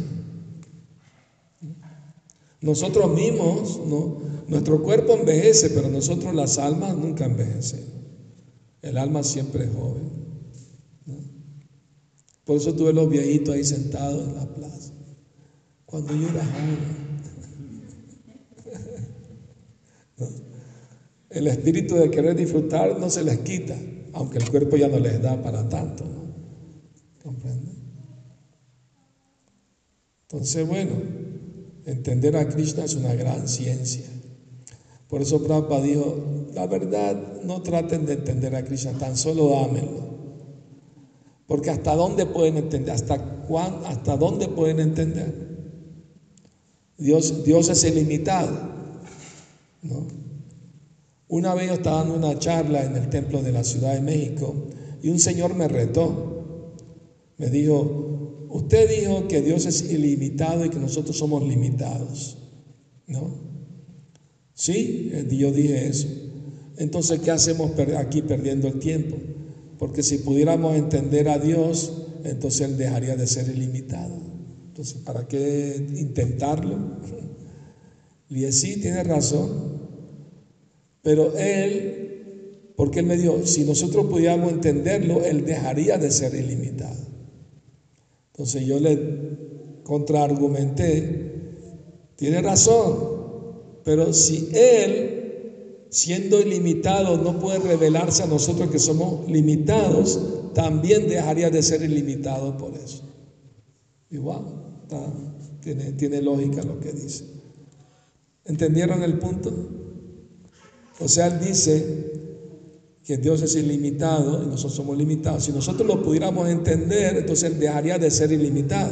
[2.61, 4.21] Nosotros mismos, ¿no?
[4.47, 7.85] nuestro cuerpo envejece, pero nosotros las almas nunca envejecen.
[8.81, 10.15] El alma siempre es joven.
[12.45, 14.93] Por eso tuve los viejitos ahí sentados en la plaza.
[15.85, 17.05] Cuando yo era joven.
[21.36, 23.76] El espíritu de querer disfrutar no se les quita,
[24.13, 26.06] aunque el cuerpo ya no les da para tanto.
[26.06, 26.34] ¿no?
[27.21, 27.71] ¿Comprende?
[30.24, 31.26] Entonces, bueno.
[31.86, 34.06] Entender a Krishna es una gran ciencia.
[35.08, 40.15] Por eso Prabhupada dijo, la verdad, no traten de entender a Krishna, tan solo ámenlo.
[41.46, 45.31] Porque hasta dónde pueden entender, hasta cuán, hasta dónde pueden entender.
[46.98, 48.73] Dios, Dios es ilimitado.
[51.28, 54.56] Una vez yo estaba dando una charla en el templo de la Ciudad de México
[55.02, 56.76] y un señor me retó.
[57.38, 58.15] Me dijo,
[58.56, 62.38] Usted dijo que Dios es ilimitado y que nosotros somos limitados.
[63.06, 63.30] ¿No?
[64.54, 66.08] Sí, eh, yo dije eso.
[66.78, 69.17] Entonces, ¿qué hacemos aquí perdiendo el tiempo?
[69.78, 74.15] Porque si pudiéramos entender a Dios, entonces Él dejaría de ser ilimitado.
[74.67, 76.78] Entonces, ¿para qué intentarlo?
[78.30, 79.75] Y sí, tiene razón.
[81.06, 86.97] Pero Él, porque Él me dijo, si nosotros pudiéramos entenderlo, Él dejaría de ser ilimitado.
[88.31, 91.43] Entonces yo le contraargumenté,
[92.15, 92.95] tiene razón,
[93.83, 100.19] pero si Él, siendo ilimitado, no puede revelarse a nosotros que somos limitados,
[100.56, 103.03] también dejaría de ser ilimitado por eso.
[104.10, 104.41] Igual,
[105.62, 107.25] tiene, tiene lógica lo que dice.
[108.43, 109.85] ¿Entendieron el punto?
[111.00, 112.12] O sea, Él dice
[113.04, 115.43] que Dios es ilimitado y nosotros somos limitados.
[115.43, 118.91] Si nosotros lo pudiéramos entender, entonces Él dejaría de ser ilimitado.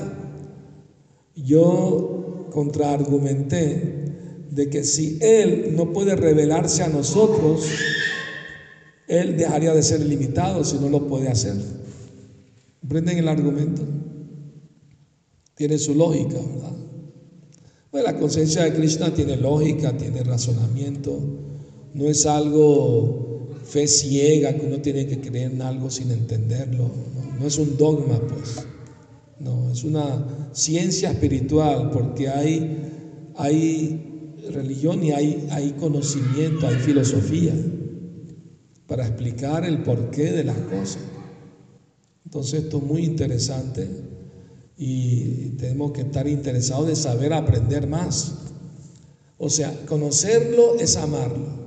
[1.35, 4.03] Yo contraargumenté
[4.51, 7.65] de que si Él no puede revelarse a nosotros,
[9.07, 11.55] Él dejaría de ser limitado si no lo puede hacer.
[12.81, 13.81] ¿Comprenden el argumento?
[15.55, 16.73] Tiene su lógica, ¿verdad?
[17.89, 21.42] Pues la conciencia de Krishna tiene lógica, tiene razonamiento,
[21.93, 26.91] no es algo fe ciega que uno tiene que creer en algo sin entenderlo,
[27.39, 28.65] no, es un dogma, pues,
[29.39, 37.53] no, es una ciencia espiritual porque hay, hay religión y hay, hay conocimiento, hay filosofía
[38.87, 41.01] para explicar el porqué de las cosas.
[42.25, 43.87] Entonces esto es muy interesante
[44.77, 48.33] y tenemos que estar interesados de saber aprender más.
[49.37, 51.62] O sea, conocerlo es amarlo.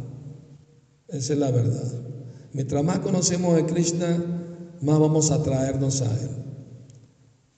[1.08, 1.92] Esa es la verdad.
[2.52, 4.24] Mientras más conocemos de Krishna,
[4.80, 6.30] más vamos a traernos a Él.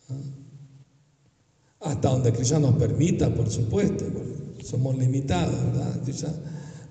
[0.08, 1.90] ¿Ah?
[1.90, 4.04] Hasta donde Krishna nos permita, por supuesto
[4.68, 6.34] somos limitados, ¿verdad?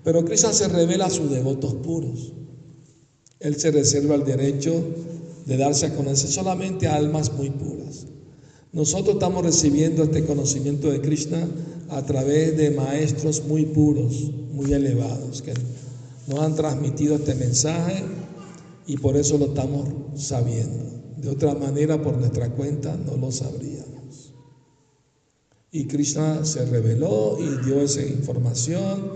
[0.02, 2.32] Pero Cristo se revela a sus devotos puros.
[3.40, 4.72] Él se reserva el derecho
[5.46, 8.06] de darse a conocer solamente a almas muy puras.
[8.72, 11.46] Nosotros estamos recibiendo este conocimiento de Krishna
[11.90, 15.54] a través de maestros muy puros, muy elevados, que
[16.28, 18.04] nos han transmitido este mensaje
[18.86, 20.84] y por eso lo estamos sabiendo.
[21.16, 24.34] De otra manera, por nuestra cuenta, no lo sabríamos.
[25.72, 29.10] Y Krishna se reveló y dio esa información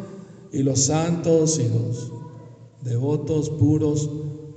[0.53, 2.13] y los santos y los
[2.83, 4.11] devotos puros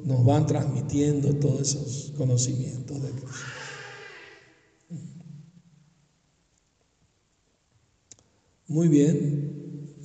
[0.04, 3.56] nos van transmitiendo todos esos conocimientos de Krishna.
[8.68, 9.55] Muy bien,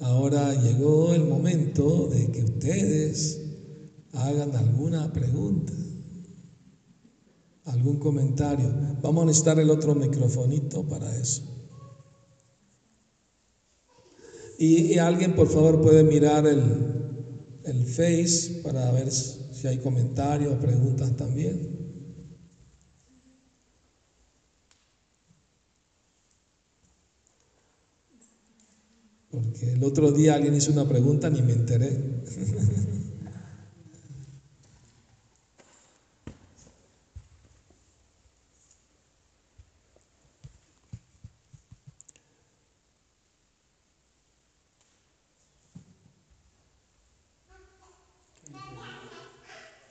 [0.01, 3.40] ahora llegó el momento de que ustedes
[4.12, 5.72] hagan alguna pregunta,
[7.64, 8.68] algún comentario.
[9.03, 11.42] Vamos a necesitar el otro microfonito para eso.
[14.59, 16.61] Y, alguien, por favor, puede mirar el,
[17.64, 21.79] el Face para ver si hay comentarios o preguntas también.
[29.30, 31.96] Porque el otro día alguien hizo una pregunta, ni me enteré.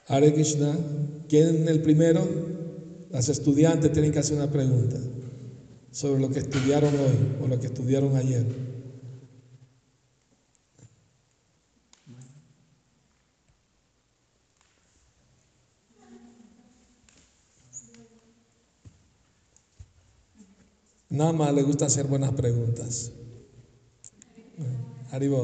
[0.08, 0.76] Hare Krishna,
[1.30, 2.28] ¿quién es el primero?
[3.12, 4.98] Las estudiantes tienen que hacer una pregunta
[5.92, 8.69] sobre lo que estudiaron hoy o lo que estudiaron ayer.
[21.20, 23.12] Nada más le gusta hacer buenas preguntas.
[25.12, 25.40] Arriba.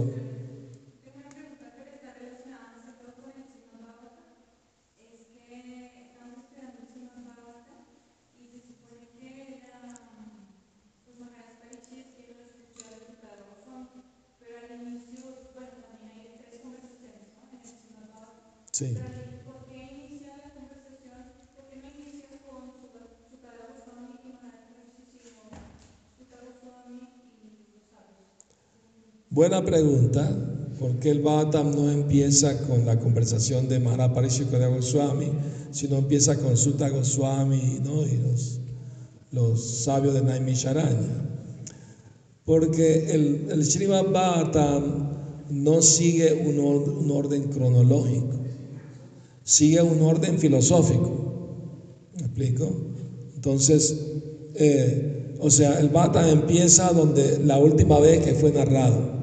[18.71, 18.93] Sí.
[19.45, 21.31] ¿Por qué inicia la conversación?
[21.55, 22.87] ¿Por qué no inicia con su
[23.31, 24.31] Sutara y
[26.19, 28.35] y los sabios?
[29.35, 30.25] Buena pregunta.
[30.79, 35.29] ¿Por qué el Bhattam no empieza con la conversación de Maharaparishi con Goswami,
[35.71, 38.61] sino empieza con Sutta Goswami y los,
[39.33, 41.29] los sabios de Naimisharanya?
[42.45, 44.05] Porque el, el Srimad
[45.49, 48.45] no sigue un, un orden cronológico
[49.43, 51.11] sigue un orden filosófico.
[52.15, 52.71] ¿Me explico?
[53.35, 53.95] Entonces,
[54.55, 59.15] eh, o sea, el Bata empieza donde la última vez que fue narrado.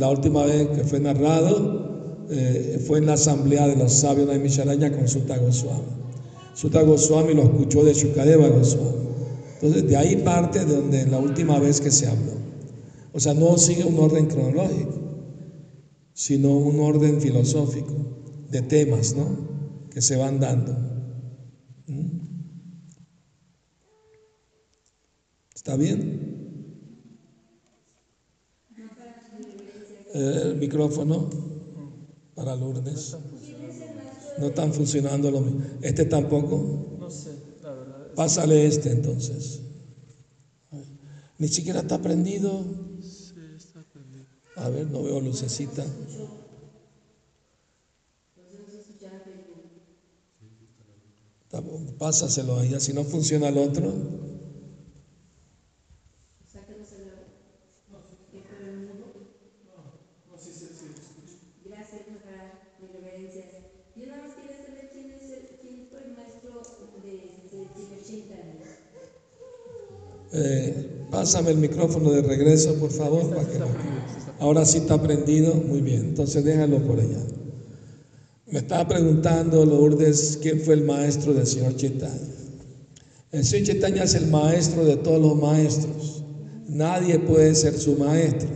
[0.00, 4.38] La última vez que fue narrado eh, fue en la asamblea de los sabios de
[4.38, 5.84] Michalaya con Sutta Goswami.
[6.54, 8.96] Sutta Goswami lo escuchó de Shukadeva Goswami.
[9.56, 12.32] Entonces, de ahí parte de donde la última vez que se habló.
[13.12, 14.94] O sea, no sigue un orden cronológico,
[16.14, 17.92] sino un orden filosófico
[18.48, 19.36] de temas ¿no?
[19.90, 20.72] que se van dando.
[21.88, 22.20] ¿Mm?
[25.54, 26.29] ¿Está bien?
[30.12, 31.28] Eh, el micrófono
[32.34, 33.16] para Lourdes.
[34.38, 35.64] No están funcionando lo mismo.
[35.82, 36.96] ¿Este tampoco?
[36.98, 37.30] No sé,
[37.62, 38.14] la verdad.
[38.14, 39.60] Pásale este entonces.
[41.38, 42.64] Ni siquiera está prendido.
[43.00, 44.26] Sí, está perdido.
[44.56, 45.84] A ver, no veo lucecita.
[51.98, 52.80] Pásaselo a ella.
[52.80, 53.92] Si no funciona el otro,
[61.64, 63.46] Gracias, Majara, mi reverencias.
[63.96, 66.62] Yo nada más quería saber quién, es el, quién fue el maestro
[67.02, 68.68] de, de, de 80 años.
[70.32, 73.28] Eh, pásame el micrófono de regreso, por favor.
[73.30, 73.58] para que
[74.38, 75.54] Ahora sí está prendido.
[75.54, 76.00] Muy bien.
[76.00, 77.22] Entonces déjalo por allá.
[78.46, 82.18] Me estaba preguntando, Lourdes, quién fue el maestro del señor Chaitanya.
[83.30, 86.24] El señor Chaitanya es el maestro de todos los maestros.
[86.66, 88.48] Nadie puede ser su maestro.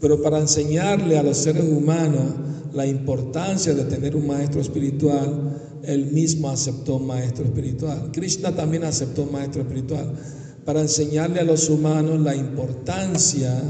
[0.00, 2.24] Pero para enseñarle a los seres humanos
[2.72, 8.10] la importancia de tener un maestro espiritual, él mismo aceptó un maestro espiritual.
[8.12, 10.14] Krishna también aceptó un maestro espiritual.
[10.70, 13.60] Para enseñarle a los humanos la importancia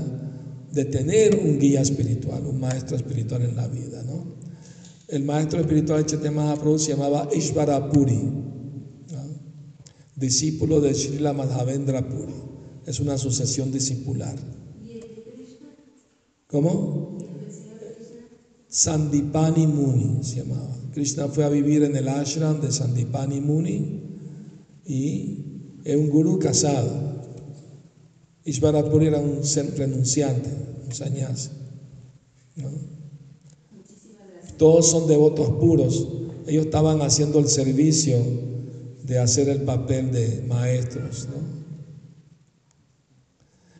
[0.70, 4.02] de tener un guía espiritual, un maestro espiritual en la vida.
[4.02, 4.36] ¿no?
[5.08, 9.22] El maestro espiritual Chaitanya Mahaprabhu se llamaba Ishvara Puri, ¿no?
[10.14, 12.34] discípulo de Srila Madhavendra Puri.
[12.84, 14.36] Es una sucesión discipular.
[16.48, 17.16] ¿Cómo?
[18.68, 20.76] Sandipani Muni se llamaba.
[20.92, 24.02] Krishna fue a vivir en el ashram de Sandipani Muni
[24.84, 25.49] y
[25.84, 27.20] es un gurú casado.
[28.44, 29.42] Ishvarapuri era un
[29.76, 30.50] renunciante,
[30.86, 31.50] un sannyasi.
[32.56, 32.70] ¿no?
[34.56, 36.08] Todos son devotos puros.
[36.46, 38.16] Ellos estaban haciendo el servicio
[39.04, 41.28] de hacer el papel de maestros.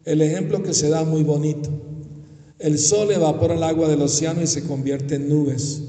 [0.05, 1.69] El ejemplo que se da muy bonito.
[2.59, 5.83] El sol evapora el agua del océano y se convierte en nubes.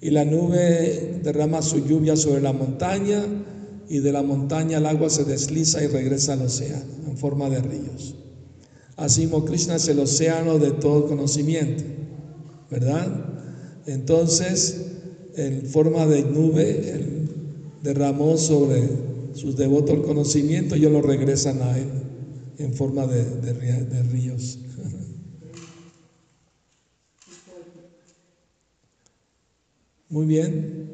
[0.00, 3.24] Y la nube derrama su lluvia sobre la montaña
[3.92, 7.60] y de la montaña el agua se desliza y regresa al océano en forma de
[7.60, 8.14] ríos.
[8.96, 11.84] Así Krishna es el océano de todo conocimiento,
[12.70, 13.14] ¿verdad?
[13.84, 14.80] Entonces,
[15.36, 17.28] en forma de nube, él
[17.82, 18.88] derramó sobre
[19.34, 21.88] sus devotos el conocimiento y ellos lo regresan a él
[22.56, 24.58] en forma de ríos.
[30.08, 30.91] Muy bien.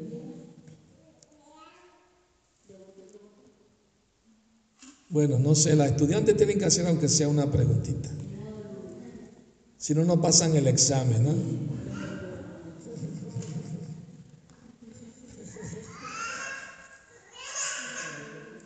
[5.09, 8.09] Bueno, no sé, las estudiantes tienen que hacer aunque sea una preguntita.
[9.77, 11.35] Si no, no pasan el examen, ¿no?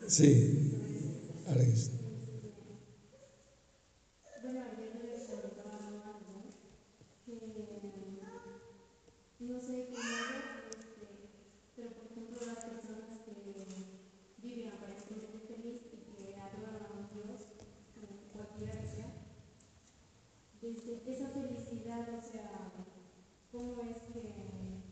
[0.05, 0.79] Sí.
[1.45, 1.91] Alex.
[4.35, 6.53] Bueno, ayer le preguntaba a algo
[7.25, 8.03] que
[9.39, 11.29] no sé cómo era, este,
[11.75, 13.33] pero por ejemplo las personas que
[14.41, 17.41] viven aparentemente feliz y que adoran a un Dios,
[17.93, 19.11] como cualquiera que sea,
[20.61, 22.71] desde esa felicidad, o sea,
[23.51, 24.83] ¿cómo es que,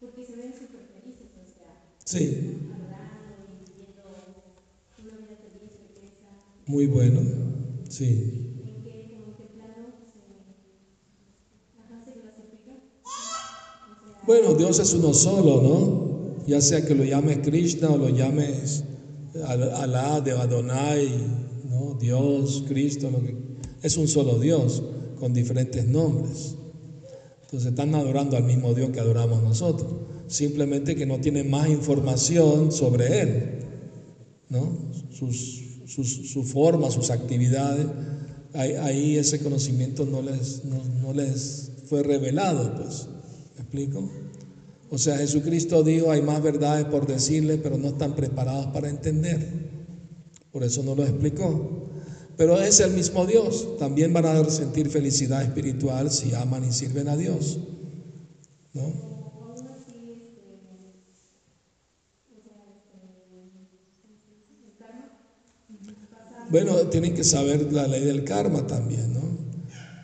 [0.00, 1.72] porque se ven súper felices, o sea,
[2.04, 4.02] Sí, adorando y viviendo
[4.98, 6.28] una vida feliz, riqueza,
[6.66, 7.20] muy bueno.
[7.88, 8.52] Sí.
[8.62, 10.22] en qué, como en qué plano se,
[11.78, 12.72] ajá, se clasifica.
[12.72, 16.46] O sea, Bueno, Dios es uno solo, ¿no?
[16.46, 18.84] Ya sea que lo llames Krishna o lo llames
[19.46, 21.08] Al- Alá de Adonai,
[21.68, 21.94] ¿no?
[22.00, 23.36] Dios, Cristo, lo que...
[23.82, 24.82] es un solo Dios
[25.18, 26.54] con diferentes nombres.
[27.42, 29.90] Entonces están adorando al mismo Dios que adoramos nosotros,
[30.26, 33.30] simplemente que no tienen más información sobre Él,
[34.48, 34.90] ¿no?
[35.10, 37.86] Sus, su forma, sus actividades,
[38.52, 43.06] ahí, ese conocimiento no les, no les fue revelado, pues,
[43.54, 44.10] ¿me explico?
[44.88, 49.46] O sea, Jesucristo dijo, hay más verdades por decirle, pero no están preparados para entender.
[50.50, 51.70] Por eso no lo explicó.
[52.36, 53.76] Pero es el mismo Dios.
[53.78, 57.58] También van a sentir felicidad espiritual si aman y sirven a Dios.
[58.74, 58.92] ¿No?
[66.48, 69.20] Bueno, tienen que saber la ley del karma también, ¿no?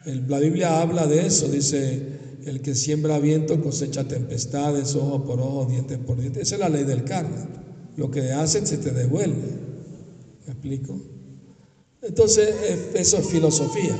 [0.04, 5.40] El- la Biblia habla de eso, dice, el que siembra viento cosecha tempestades, ojo por
[5.40, 6.42] ojo, diente por diente.
[6.42, 7.48] Esa es la ley del karma.
[7.96, 9.60] Lo que haces se te devuelve.
[10.46, 11.00] ¿Me explico?
[12.00, 13.96] Entonces, eh, eso es filosofía.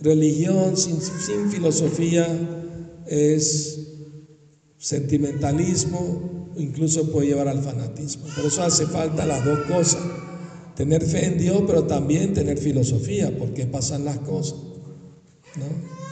[0.00, 2.26] Religión sin, sin filosofía
[3.06, 3.76] es
[4.78, 8.26] sentimentalismo, incluso puede llevar al fanatismo.
[8.34, 10.02] Por eso hace falta las dos cosas.
[10.76, 14.58] tener fe en Dios, pero también tener filosofía, porque pasan las cosas.
[15.56, 16.05] ¿no?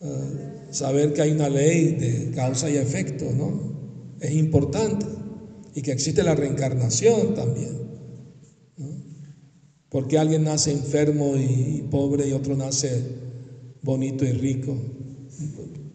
[0.00, 4.16] Eh, saber que hay una ley de causa y efecto, ¿no?
[4.20, 5.06] Es importante.
[5.74, 7.76] Y que existe la reencarnación también.
[9.88, 13.02] Porque alguien nace enfermo y pobre y otro nace
[13.82, 14.76] bonito y rico.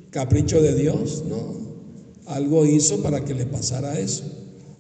[0.10, 1.56] Capricho de Dios, ¿no?
[2.26, 4.24] Algo hizo para que le pasara eso.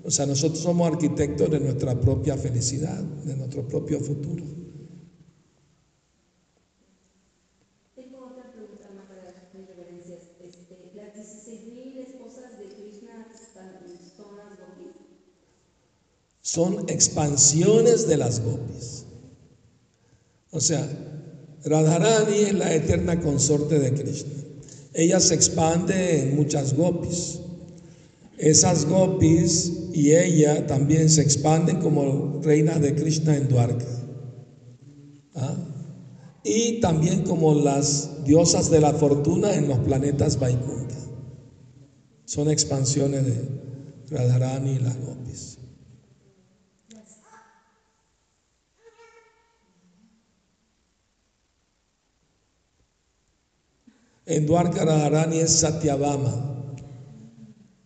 [0.03, 4.43] O sea, nosotros somos arquitectos de nuestra propia felicidad, de nuestro propio futuro.
[7.95, 10.19] Tengo otra pregunta más para las reverencias.
[10.43, 13.78] Este, las 16.000 esposas de Krishna están-
[14.17, 14.95] son las gopis.
[16.54, 19.06] Son expansiones de las gopis.
[20.49, 20.86] O sea,
[21.64, 24.34] Radharani es la eterna consorte de Krishna.
[24.93, 27.39] Ella se expande en muchas gopis.
[28.38, 33.88] Esas gopis y ella también se expanden como reinas de Krishna en Dwarka.
[35.36, 35.56] ¿Ah?
[36.43, 40.97] Y también como las diosas de la fortuna en los planetas Vaikunta.
[42.26, 43.36] Son expansiones de
[44.10, 45.51] Radharani y las gopis.
[54.26, 56.76] En Dwarka Radharani es Satyabama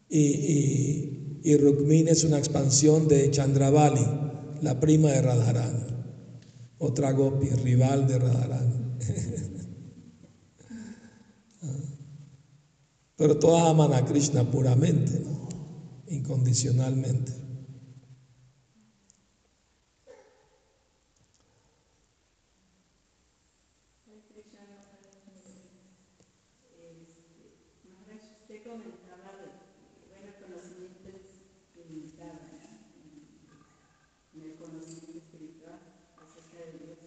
[0.09, 4.05] y, y, Rukmini es una expansión de Chandravali,
[4.61, 5.85] la prima de Radharani,
[6.77, 8.75] otra gopi, rival de Radharani.
[13.17, 15.23] Pero todas aman a Krishna puramente,
[16.09, 17.31] incondicionalmente.
[27.85, 29.47] Maharaj, usted comentaba de,
[30.09, 31.23] bueno, el conocimiento es
[31.75, 32.39] limitado
[34.33, 35.79] en el conocimiento espiritual
[36.17, 36.97] acerca de Dios,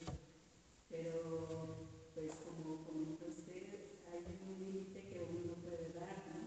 [0.88, 3.64] pero pues como comentó usted,
[4.10, 6.40] hay un límite que uno no puede dar ¿no?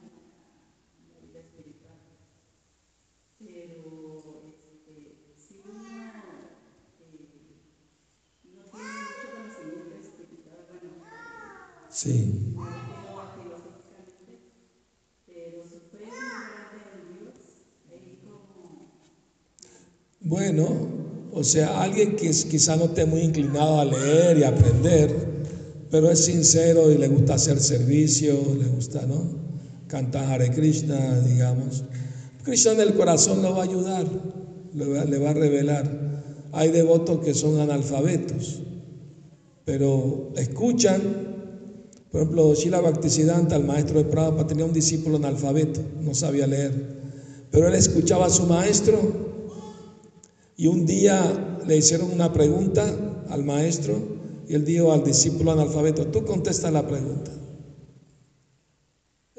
[0.97, 1.99] a la vida espiritual.
[3.39, 4.95] Pero este,
[5.37, 5.83] si uno
[6.99, 7.29] eh,
[8.43, 10.99] no tiene mucho conocimiento espiritual, bueno, Sí.
[11.01, 12.71] no filosóficamente, pero su fe es muy grande en Dios, ahí como
[20.21, 20.65] Bueno,
[21.33, 25.13] o sea, alguien que quizá no esté muy inclinado a leer y aprender,
[25.89, 29.23] pero es sincero y le gusta hacer servicio, le gusta, ¿no?
[29.87, 31.83] Cantar Hare Krishna, digamos.
[32.43, 34.05] Krishna en el corazón lo va a ayudar,
[34.73, 36.11] le va, le va a revelar.
[36.53, 38.61] Hay devotos que son analfabetos,
[39.65, 41.30] pero escuchan.
[42.11, 46.73] Por ejemplo, Shila Bhaktisiddhanta, el maestro de Prabhupada, tenía un discípulo analfabeto, no sabía leer,
[47.51, 48.99] pero él escuchaba a su maestro
[50.57, 52.85] y un día le hicieron una pregunta
[53.29, 53.95] al maestro
[54.47, 57.31] y él dijo al discípulo analfabeto, tú contesta la pregunta.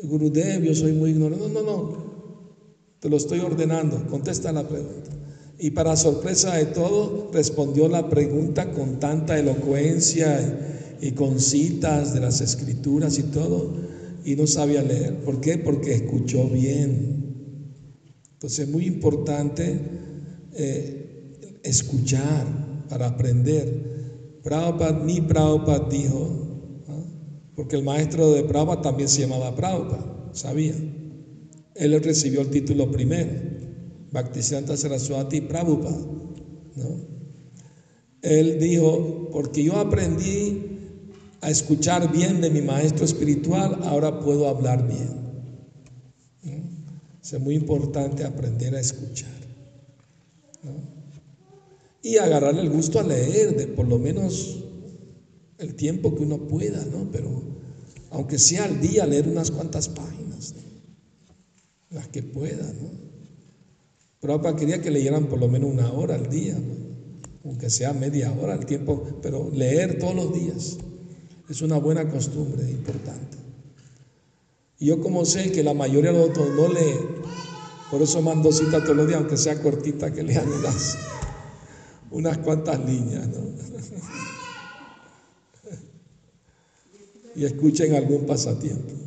[0.03, 1.49] Gurudev, yo soy muy ignorante.
[1.49, 2.13] No, no, no.
[2.99, 4.05] Te lo estoy ordenando.
[4.09, 5.11] Contesta la pregunta.
[5.59, 12.21] Y para sorpresa de todo, respondió la pregunta con tanta elocuencia y, con citas de
[12.21, 13.75] las escrituras y todo.
[14.25, 15.17] Y no sabía leer.
[15.25, 15.59] ¿Por qué?
[15.59, 17.13] Porque escuchó bien.
[18.35, 19.81] Entonces es muy importante
[20.55, 22.47] eh, escuchar
[22.89, 24.41] para aprender.
[24.43, 26.39] Prabhupada, mi Prabhupada dijo,
[27.55, 30.75] porque el maestro de Prabhupada también se llamaba Prabhupada, sabía.
[31.75, 33.31] Él recibió el título primero,
[34.11, 35.99] Bhaktisiddhanta Saraswati Prabhupada.
[38.23, 40.72] Él dijo, porque yo aprendí
[41.43, 45.21] a escuchar bien de mi maestro espiritual, ahora puedo hablar bien.
[47.21, 49.31] Es muy importante aprender a escuchar.
[52.01, 54.63] Y agarrar el gusto a leer, de por lo menos
[55.59, 57.11] el tiempo que uno pueda, ¿no?
[57.11, 57.29] Pero
[58.11, 60.55] aunque sea al día, leer unas cuantas páginas,
[61.91, 62.91] las que pueda, ¿no?
[64.21, 66.57] Prabhupada quería que leyeran por lo menos una hora al día,
[67.45, 70.79] aunque sea media hora el tiempo, pero leer todos los días
[71.53, 73.37] es una buena costumbre importante.
[74.79, 76.99] Y yo como sé que la mayoría de los otros no leen,
[77.91, 80.97] por eso mando cita todos los días, aunque sea cortita, que lean unas,
[82.11, 83.53] unas cuantas líneas, ¿no?
[87.37, 89.03] y escuchen algún pasatiempo.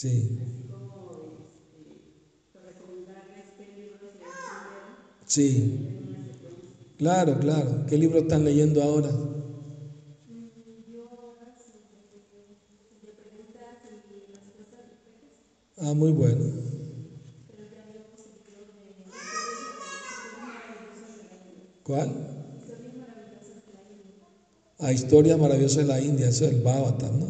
[0.00, 0.59] Por
[5.30, 5.46] Sí.
[6.98, 7.86] Claro, claro.
[7.86, 9.10] ¿Qué libro están leyendo ahora?
[15.78, 16.44] Ah, muy bueno.
[21.82, 22.08] ¿Cuál?
[24.80, 27.26] A Historia Maravillosa de la India, eso es el Bhavatam, ¿no?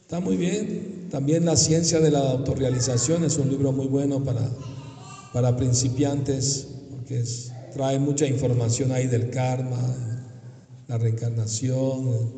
[0.00, 1.08] Está muy bien.
[1.10, 4.48] También La Ciencia de la Autorrealización es un libro muy bueno para,
[5.32, 6.71] para principiantes
[7.18, 9.80] es- trae mucha información ahí del karma,
[10.86, 12.34] la reencarnación,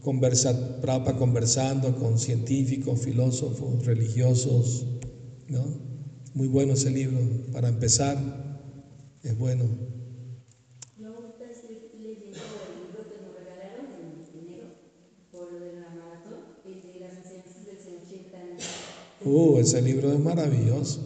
[0.00, 4.86] conversa, Prabhupada conversando con científicos, filósofos, religiosos,
[5.48, 5.64] ¿no?
[6.34, 7.18] Muy bueno ese libro,
[7.52, 8.16] para empezar,
[9.22, 9.64] es bueno.
[19.24, 21.00] Uh, ese libro es maravilloso,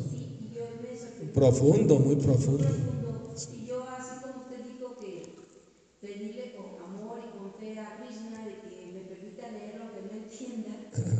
[1.33, 2.64] profundo, muy profundo.
[2.64, 2.93] profundo.
[3.51, 5.23] Y yo, así como usted dijo, que
[6.13, 10.03] pedirle con amor y con fe a Krishna de que me permita leer lo que
[10.03, 10.71] no entienda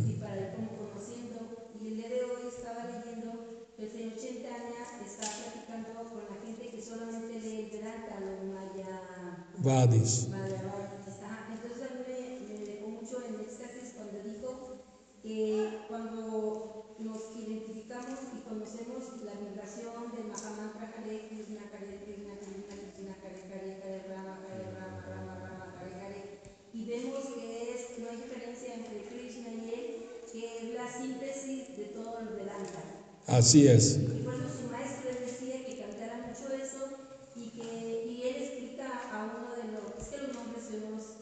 [0.07, 1.39] y para ir como conociendo.
[1.81, 3.33] Y el día de hoy estaba leyendo
[3.77, 8.45] que el señor Chaitanya está platicando con la gente que solamente lee el Vedanta, los
[8.53, 9.01] Maya.
[9.59, 10.29] Vadis.
[10.33, 14.83] Ajá, Entonces a mí me, me dejó mucho en éxtasis cuando dijo
[15.23, 22.75] que cuando nos identificamos y conocemos la vibración del Mahamantra Hare Krishna, Hare Krishna, Krishna
[22.79, 26.41] Krishna, Hare Hare, Hare Rama, Hare Rama, Rama Rama, Hare Hare,
[26.73, 31.77] y vemos que es, no hay diferencia entre Krishna y él, que es la síntesis
[31.77, 32.83] de todo el Vedanta.
[33.43, 33.99] Así es.
[33.99, 36.99] Y eso su maestro decía que cantara mucho eso
[37.35, 40.91] y que y él explica a uno de los, es que los nombres yo no
[40.97, 41.19] los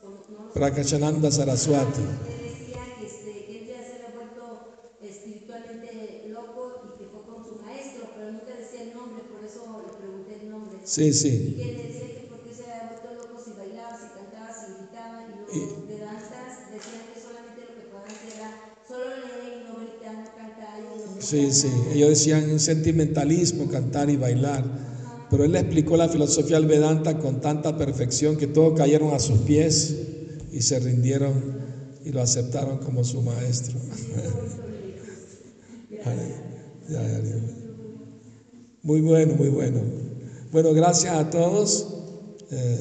[0.53, 2.03] Prakashananda Saraswati.
[2.25, 7.23] Él decía que, este, que él ya se había vuelto espiritualmente loco y que fue
[7.25, 10.79] con su maestro, pero nunca decía el nombre, por eso le pregunté el nombre.
[10.85, 11.31] Sí, Y sí.
[11.39, 11.90] decía que
[21.31, 21.69] Sí, sí.
[21.93, 24.65] Ellos decían sentimentalismo, cantar y bailar.
[25.31, 29.21] Pero él le explicó la filosofía del Vedanta con tanta perfección que todos cayeron a
[29.21, 29.95] sus pies
[30.51, 31.33] y se rindieron
[32.05, 33.79] y lo aceptaron como su maestro.
[38.83, 39.81] Muy bueno, muy bueno.
[40.51, 41.87] Bueno, gracias a todos
[42.51, 42.81] eh,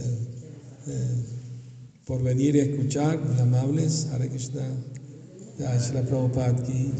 [0.87, 1.23] eh,
[2.07, 4.07] por venir y escuchar, muy amables.
[4.11, 4.63] Hare Krishna.
[5.59, 6.93] Ya, Prabhupada jai.